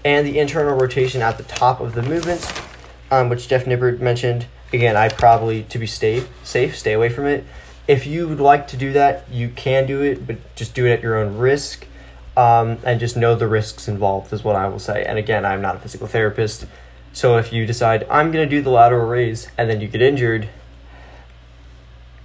and 0.05 0.27
the 0.27 0.39
internal 0.39 0.77
rotation 0.77 1.23
at 1.23 1.37
the 1.37 1.45
top 1.45 1.81
of 1.81 1.95
the 1.95 2.03
movements, 2.03 2.53
um, 3.11 3.29
which 3.29 3.47
Jeff 3.49 3.65
Nippard 3.65 4.01
mentioned. 4.01 4.47
Again, 4.73 4.97
I 4.97 5.11
probably 5.11 5.65
to 5.65 5.79
be 5.79 5.87
safe, 5.87 6.29
stay 6.43 6.93
away 6.93 7.11
from 7.11 7.27
it. 7.27 7.45
If 7.87 8.07
you 8.07 8.27
would 8.27 8.41
like 8.41 8.69
to 8.69 8.77
do 8.77 8.93
that, 8.95 9.31
you 9.31 9.51
can 9.51 9.87
do 9.87 10.03
it, 10.03 10.27
but 10.27 10.39
just 10.57 10.75
do 10.75 10.87
it 10.87 10.93
at 10.93 11.03
your 11.03 11.17
own 11.17 11.37
risk 11.37 11.87
um, 12.37 12.79
and 12.85 12.99
just 12.99 13.17
know 13.17 13.35
the 13.35 13.47
risks 13.47 13.89
involved 13.89 14.33
is 14.33 14.43
what 14.43 14.57
I 14.57 14.67
will 14.69 14.79
say. 14.79 15.05
And 15.05 15.19
again, 15.19 15.45
I'm 15.45 15.61
not 15.61 15.77
a 15.77 15.79
physical 15.79 16.07
therapist, 16.07 16.67
so 17.13 17.37
if 17.37 17.53
you 17.53 17.67
decide 17.67 18.07
I'm 18.11 18.31
gonna 18.31 18.47
do 18.47 18.63
the 18.63 18.71
lateral 18.71 19.07
raise 19.07 19.49
and 19.59 19.69
then 19.69 19.81
you 19.81 19.89
get 19.89 20.01
injured, 20.01 20.49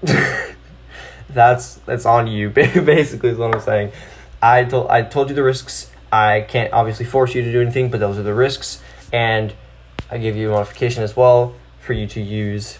that's 1.29 1.75
that's 1.75 2.05
on 2.05 2.27
you. 2.27 2.49
Basically, 2.51 3.29
is 3.29 3.37
what 3.37 3.53
I'm 3.53 3.61
saying. 3.61 3.91
I 4.41 4.63
told 4.63 4.87
I 4.89 5.01
told 5.01 5.29
you 5.29 5.35
the 5.35 5.43
risks. 5.43 5.91
I 6.11 6.41
can't 6.41 6.71
obviously 6.71 7.05
force 7.05 7.35
you 7.35 7.41
to 7.41 7.51
do 7.51 7.61
anything, 7.61 7.89
but 7.89 7.99
those 7.99 8.17
are 8.17 8.23
the 8.23 8.33
risks, 8.33 8.81
and 9.11 9.53
I 10.09 10.17
give 10.19 10.37
you 10.37 10.49
a 10.49 10.53
modification 10.53 11.03
as 11.03 11.15
well 11.17 11.55
for 11.81 11.93
you 11.93 12.07
to 12.07 12.21
use 12.21 12.79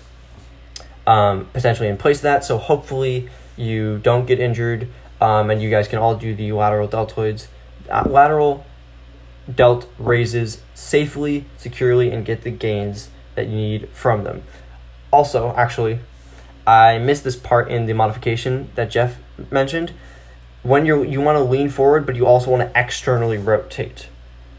um, 1.06 1.46
potentially 1.52 1.90
in 1.90 1.98
place 1.98 2.18
of 2.18 2.24
that. 2.24 2.46
So 2.46 2.58
hopefully 2.58 3.30
you 3.58 3.98
don't 4.00 4.26
get 4.26 4.40
injured 4.40 4.88
um, 5.22 5.50
and 5.50 5.62
you 5.62 5.70
guys 5.70 5.88
can 5.88 6.00
all 6.00 6.16
do 6.16 6.36
the 6.36 6.52
lateral 6.52 6.88
deltoids, 6.88 7.48
uh, 7.90 8.04
lateral 8.08 8.66
delt 9.54 9.90
raises 9.98 10.62
safely, 10.74 11.46
securely, 11.58 12.12
and 12.12 12.26
get 12.26 12.42
the 12.42 12.52
gains 12.52 13.10
that 13.36 13.48
you 13.48 13.56
need 13.56 13.90
from 13.90 14.24
them. 14.24 14.44
Also, 15.12 15.54
actually, 15.56 16.00
I 16.66 16.98
missed 16.98 17.24
this 17.24 17.36
part 17.36 17.70
in 17.70 17.86
the 17.86 17.94
modification 17.94 18.70
that 18.76 18.92
Jeff 18.92 19.18
mentioned. 19.50 19.94
When 20.64 20.86
you're 20.86 21.06
you 21.06 21.22
want 21.22 21.38
to 21.38 21.44
lean 21.44 21.70
forward, 21.70 22.06
but 22.06 22.16
you 22.16 22.26
also 22.26 22.52
want 22.52 22.62
to 22.62 22.80
externally 22.80 23.38
rotate. 23.38 24.10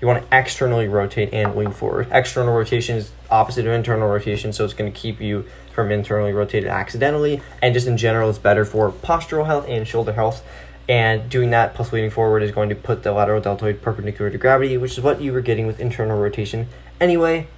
You 0.01 0.07
want 0.07 0.23
to 0.23 0.37
externally 0.37 0.87
rotate 0.87 1.33
and 1.33 1.57
lean 1.57 1.73
forward. 1.73 2.09
External 2.13 2.55
rotation 2.55 2.97
is 2.97 3.11
opposite 3.31 3.67
of 3.67 3.73
internal 3.73 4.09
rotation, 4.09 4.53
so 4.53 4.65
it's 4.65 4.75
going 4.75 4.93
to 4.93 4.97
keep 4.97 5.21
you 5.21 5.45
from 5.75 5.91
internally 5.91 6.33
rotated 6.33 6.69
accidentally. 6.69 7.43
And 7.61 7.75
just 7.75 7.87
in 7.87 7.97
general, 7.97 8.31
it's 8.31 8.39
better 8.39 8.65
for 8.65 8.93
postural 8.93 9.47
health 9.47 9.67
and 9.69 9.87
shoulder 9.87 10.13
health. 10.13 10.45
And 10.89 11.29
doing 11.29 11.51
that 11.51 11.75
plus 11.75 11.93
leaning 11.93 12.11
forward 12.11 12.43
is 12.43 12.51
going 12.51 12.69
to 12.69 12.75
put 12.75 13.03
the 13.03 13.13
lateral 13.13 13.41
deltoid 13.41 13.83
perpendicular 13.83 14.31
to 14.31 14.39
gravity, 14.39 14.77
which 14.77 14.93
is 14.93 15.01
what 15.01 15.21
you 15.21 15.33
were 15.33 15.41
getting 15.41 15.67
with 15.67 15.81
internal 15.81 16.19
rotation 16.19 16.69
anyway. 17.01 17.49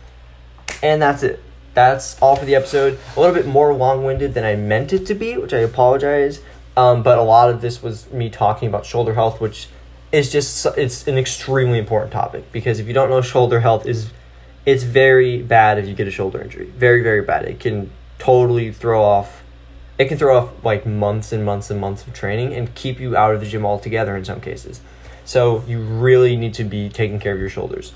And 0.82 1.00
that's 1.00 1.22
it. 1.22 1.42
That's 1.74 2.20
all 2.20 2.36
for 2.36 2.44
the 2.44 2.54
episode. 2.54 2.98
A 3.16 3.20
little 3.20 3.34
bit 3.34 3.46
more 3.46 3.72
long 3.72 4.02
winded 4.02 4.34
than 4.34 4.44
I 4.44 4.56
meant 4.56 4.92
it 4.92 5.06
to 5.06 5.14
be, 5.14 5.36
which 5.36 5.52
I 5.52 5.58
apologize. 5.58 6.40
Um, 6.76 7.02
but 7.02 7.18
a 7.18 7.22
lot 7.22 7.50
of 7.50 7.60
this 7.60 7.82
was 7.82 8.10
me 8.10 8.30
talking 8.30 8.68
about 8.68 8.86
shoulder 8.86 9.14
health, 9.14 9.40
which 9.40 9.68
is 10.12 10.30
just 10.30 10.66
it's 10.76 11.06
an 11.06 11.16
extremely 11.16 11.78
important 11.78 12.12
topic 12.12 12.50
because 12.52 12.80
if 12.80 12.86
you 12.86 12.92
don't 12.92 13.10
know 13.10 13.20
shoulder 13.20 13.60
health 13.60 13.86
is 13.86 14.10
it's 14.66 14.82
very 14.82 15.42
bad 15.42 15.78
if 15.78 15.86
you 15.86 15.94
get 15.94 16.06
a 16.06 16.10
shoulder 16.10 16.40
injury. 16.40 16.66
Very 16.76 17.02
very 17.02 17.22
bad. 17.22 17.44
It 17.44 17.60
can 17.60 17.90
totally 18.18 18.72
throw 18.72 19.02
off 19.02 19.42
it 19.98 20.08
can 20.08 20.18
throw 20.18 20.36
off 20.36 20.64
like 20.64 20.86
months 20.86 21.32
and 21.32 21.44
months 21.44 21.70
and 21.70 21.80
months 21.80 22.06
of 22.06 22.14
training 22.14 22.54
and 22.54 22.74
keep 22.74 22.98
you 22.98 23.16
out 23.16 23.34
of 23.34 23.40
the 23.40 23.46
gym 23.46 23.66
altogether 23.66 24.16
in 24.16 24.24
some 24.24 24.40
cases. 24.40 24.80
So 25.24 25.62
you 25.68 25.80
really 25.80 26.36
need 26.36 26.54
to 26.54 26.64
be 26.64 26.88
taking 26.88 27.20
care 27.20 27.34
of 27.34 27.40
your 27.40 27.50
shoulders. 27.50 27.92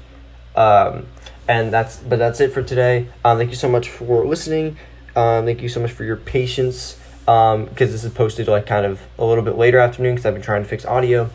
Um, 0.55 1.07
and 1.48 1.72
that's 1.72 1.96
but 1.96 2.18
that's 2.18 2.40
it 2.40 2.53
for 2.53 2.62
today. 2.62 3.09
Um, 3.24 3.38
thank 3.38 3.50
you 3.50 3.57
so 3.57 3.68
much 3.68 3.88
for 3.88 4.24
listening. 4.24 4.77
Um, 5.16 5.44
thank 5.46 5.62
you 5.62 5.68
so 5.68 5.81
much 5.81 5.92
for 5.92 6.05
your 6.05 6.16
patience. 6.16 6.98
Because 7.24 7.55
um, 7.55 7.68
this 7.74 8.05
is 8.05 8.12
posted 8.12 8.48
like 8.48 8.66
kind 8.66 8.85
of 8.85 9.00
a 9.18 9.24
little 9.24 9.42
bit 9.42 9.57
later 9.57 9.79
afternoon 9.79 10.14
because 10.14 10.27
i've 10.27 10.35
been 10.35 10.42
trying 10.42 10.62
to 10.62 10.68
fix 10.68 10.85
audio 10.85 11.31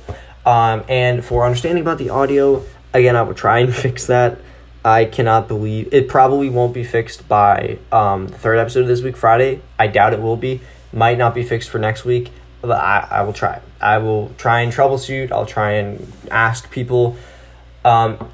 um, 0.45 0.84
and 0.88 1.23
for 1.23 1.45
understanding 1.45 1.82
about 1.82 1.97
the 1.97 2.10
audio, 2.10 2.63
again, 2.93 3.15
I 3.15 3.21
will 3.21 3.34
try 3.34 3.60
and 3.60 3.73
fix 3.86 4.08
that. 4.08 4.39
I 4.84 5.06
cannot 5.06 5.47
believe 5.47 5.93
it 5.93 6.08
probably 6.08 6.49
won't 6.49 6.73
be 6.73 6.84
fixed 6.84 7.28
by 7.28 7.80
um, 7.91 8.28
the 8.28 8.38
third 8.38 8.58
episode 8.58 8.82
of 8.82 8.88
this 8.88 9.02
week, 9.02 9.17
Friday. 9.17 9.62
I 9.78 9.88
doubt 9.88 10.13
it 10.13 10.21
will 10.21 10.38
be. 10.38 10.62
Might 10.93 11.17
not 11.17 11.36
be 11.36 11.43
fixed 11.43 11.69
for 11.69 11.80
next 11.80 12.06
week, 12.06 12.32
but 12.62 12.71
I, 12.71 13.08
I 13.12 13.21
will 13.23 13.34
try. 13.34 13.62
I 13.82 13.97
will 13.97 14.32
try 14.38 14.62
and 14.62 14.71
troubleshoot. 14.71 15.32
I'll 15.32 15.45
try 15.45 15.73
and 15.73 16.12
ask 16.32 16.71
people. 16.71 17.17
Um, 17.84 18.32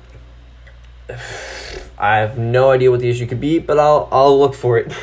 I 1.97 2.17
have 2.17 2.37
no 2.37 2.71
idea 2.71 2.91
what 2.91 2.99
the 2.99 3.09
issue 3.09 3.25
could 3.25 3.41
be, 3.41 3.57
but 3.57 3.79
I'll 3.79 4.07
I'll 4.11 4.37
look 4.37 4.53
for 4.53 4.77
it. 4.77 4.93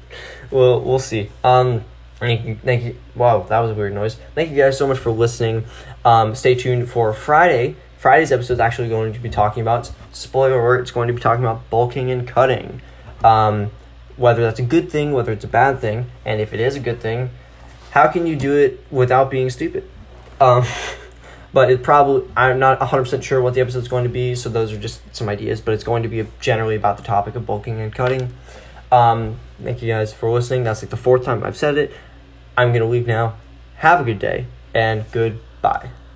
we'll 0.50 0.80
we'll 0.80 0.98
see. 0.98 1.30
Um, 1.44 1.84
Thank 2.18 2.46
you, 2.46 2.56
thank 2.56 2.84
you. 2.84 2.96
Wow, 3.14 3.42
that 3.48 3.60
was 3.60 3.70
a 3.70 3.74
weird 3.74 3.94
noise. 3.94 4.16
Thank 4.34 4.50
you 4.50 4.56
guys 4.56 4.76
so 4.76 4.88
much 4.88 4.98
for 4.98 5.12
listening. 5.12 5.64
Um, 6.04 6.34
stay 6.34 6.54
tuned 6.54 6.88
for 6.88 7.12
Friday. 7.12 7.76
Friday's 7.96 8.30
episode 8.30 8.54
is 8.54 8.60
actually 8.60 8.88
going 8.88 9.12
to 9.12 9.18
be 9.18 9.28
talking 9.28 9.60
about 9.60 9.90
spoiler 10.12 10.60
alert. 10.60 10.82
It's 10.82 10.90
going 10.90 11.08
to 11.08 11.14
be 11.14 11.20
talking 11.20 11.44
about 11.44 11.68
bulking 11.70 12.10
and 12.10 12.26
cutting. 12.26 12.80
Um, 13.24 13.70
whether 14.16 14.42
that's 14.42 14.58
a 14.58 14.64
good 14.64 14.90
thing, 14.90 15.12
whether 15.12 15.32
it's 15.32 15.44
a 15.44 15.48
bad 15.48 15.80
thing, 15.80 16.06
and 16.24 16.40
if 16.40 16.52
it 16.52 16.60
is 16.60 16.76
a 16.76 16.80
good 16.80 17.00
thing, 17.00 17.30
how 17.92 18.08
can 18.08 18.26
you 18.26 18.36
do 18.36 18.54
it 18.54 18.84
without 18.90 19.30
being 19.30 19.50
stupid? 19.50 19.88
Um, 20.40 20.64
but 21.52 21.70
it 21.70 21.82
probably 21.82 22.30
I'm 22.36 22.58
not 22.58 22.78
100% 22.80 23.22
sure 23.22 23.40
what 23.40 23.54
the 23.54 23.60
episode 23.60 23.80
is 23.80 23.88
going 23.88 24.04
to 24.04 24.10
be, 24.10 24.34
so 24.34 24.48
those 24.48 24.72
are 24.72 24.78
just 24.78 25.00
some 25.14 25.28
ideas. 25.28 25.60
But 25.60 25.74
it's 25.74 25.84
going 25.84 26.02
to 26.04 26.08
be 26.08 26.26
generally 26.40 26.76
about 26.76 26.96
the 26.96 27.02
topic 27.02 27.34
of 27.34 27.46
bulking 27.46 27.80
and 27.80 27.92
cutting. 27.92 28.32
Um, 28.90 29.38
thank 29.62 29.82
you 29.82 29.88
guys 29.88 30.12
for 30.12 30.30
listening. 30.30 30.64
That's 30.64 30.82
like 30.82 30.90
the 30.90 30.96
fourth 30.96 31.24
time 31.24 31.42
I've 31.44 31.56
said 31.56 31.76
it. 31.76 31.92
I'm 32.56 32.68
going 32.68 32.82
to 32.82 32.88
leave 32.88 33.06
now. 33.06 33.34
Have 33.76 34.00
a 34.00 34.04
good 34.04 34.18
day 34.18 34.46
and 34.74 35.10
goodbye. 35.62 36.07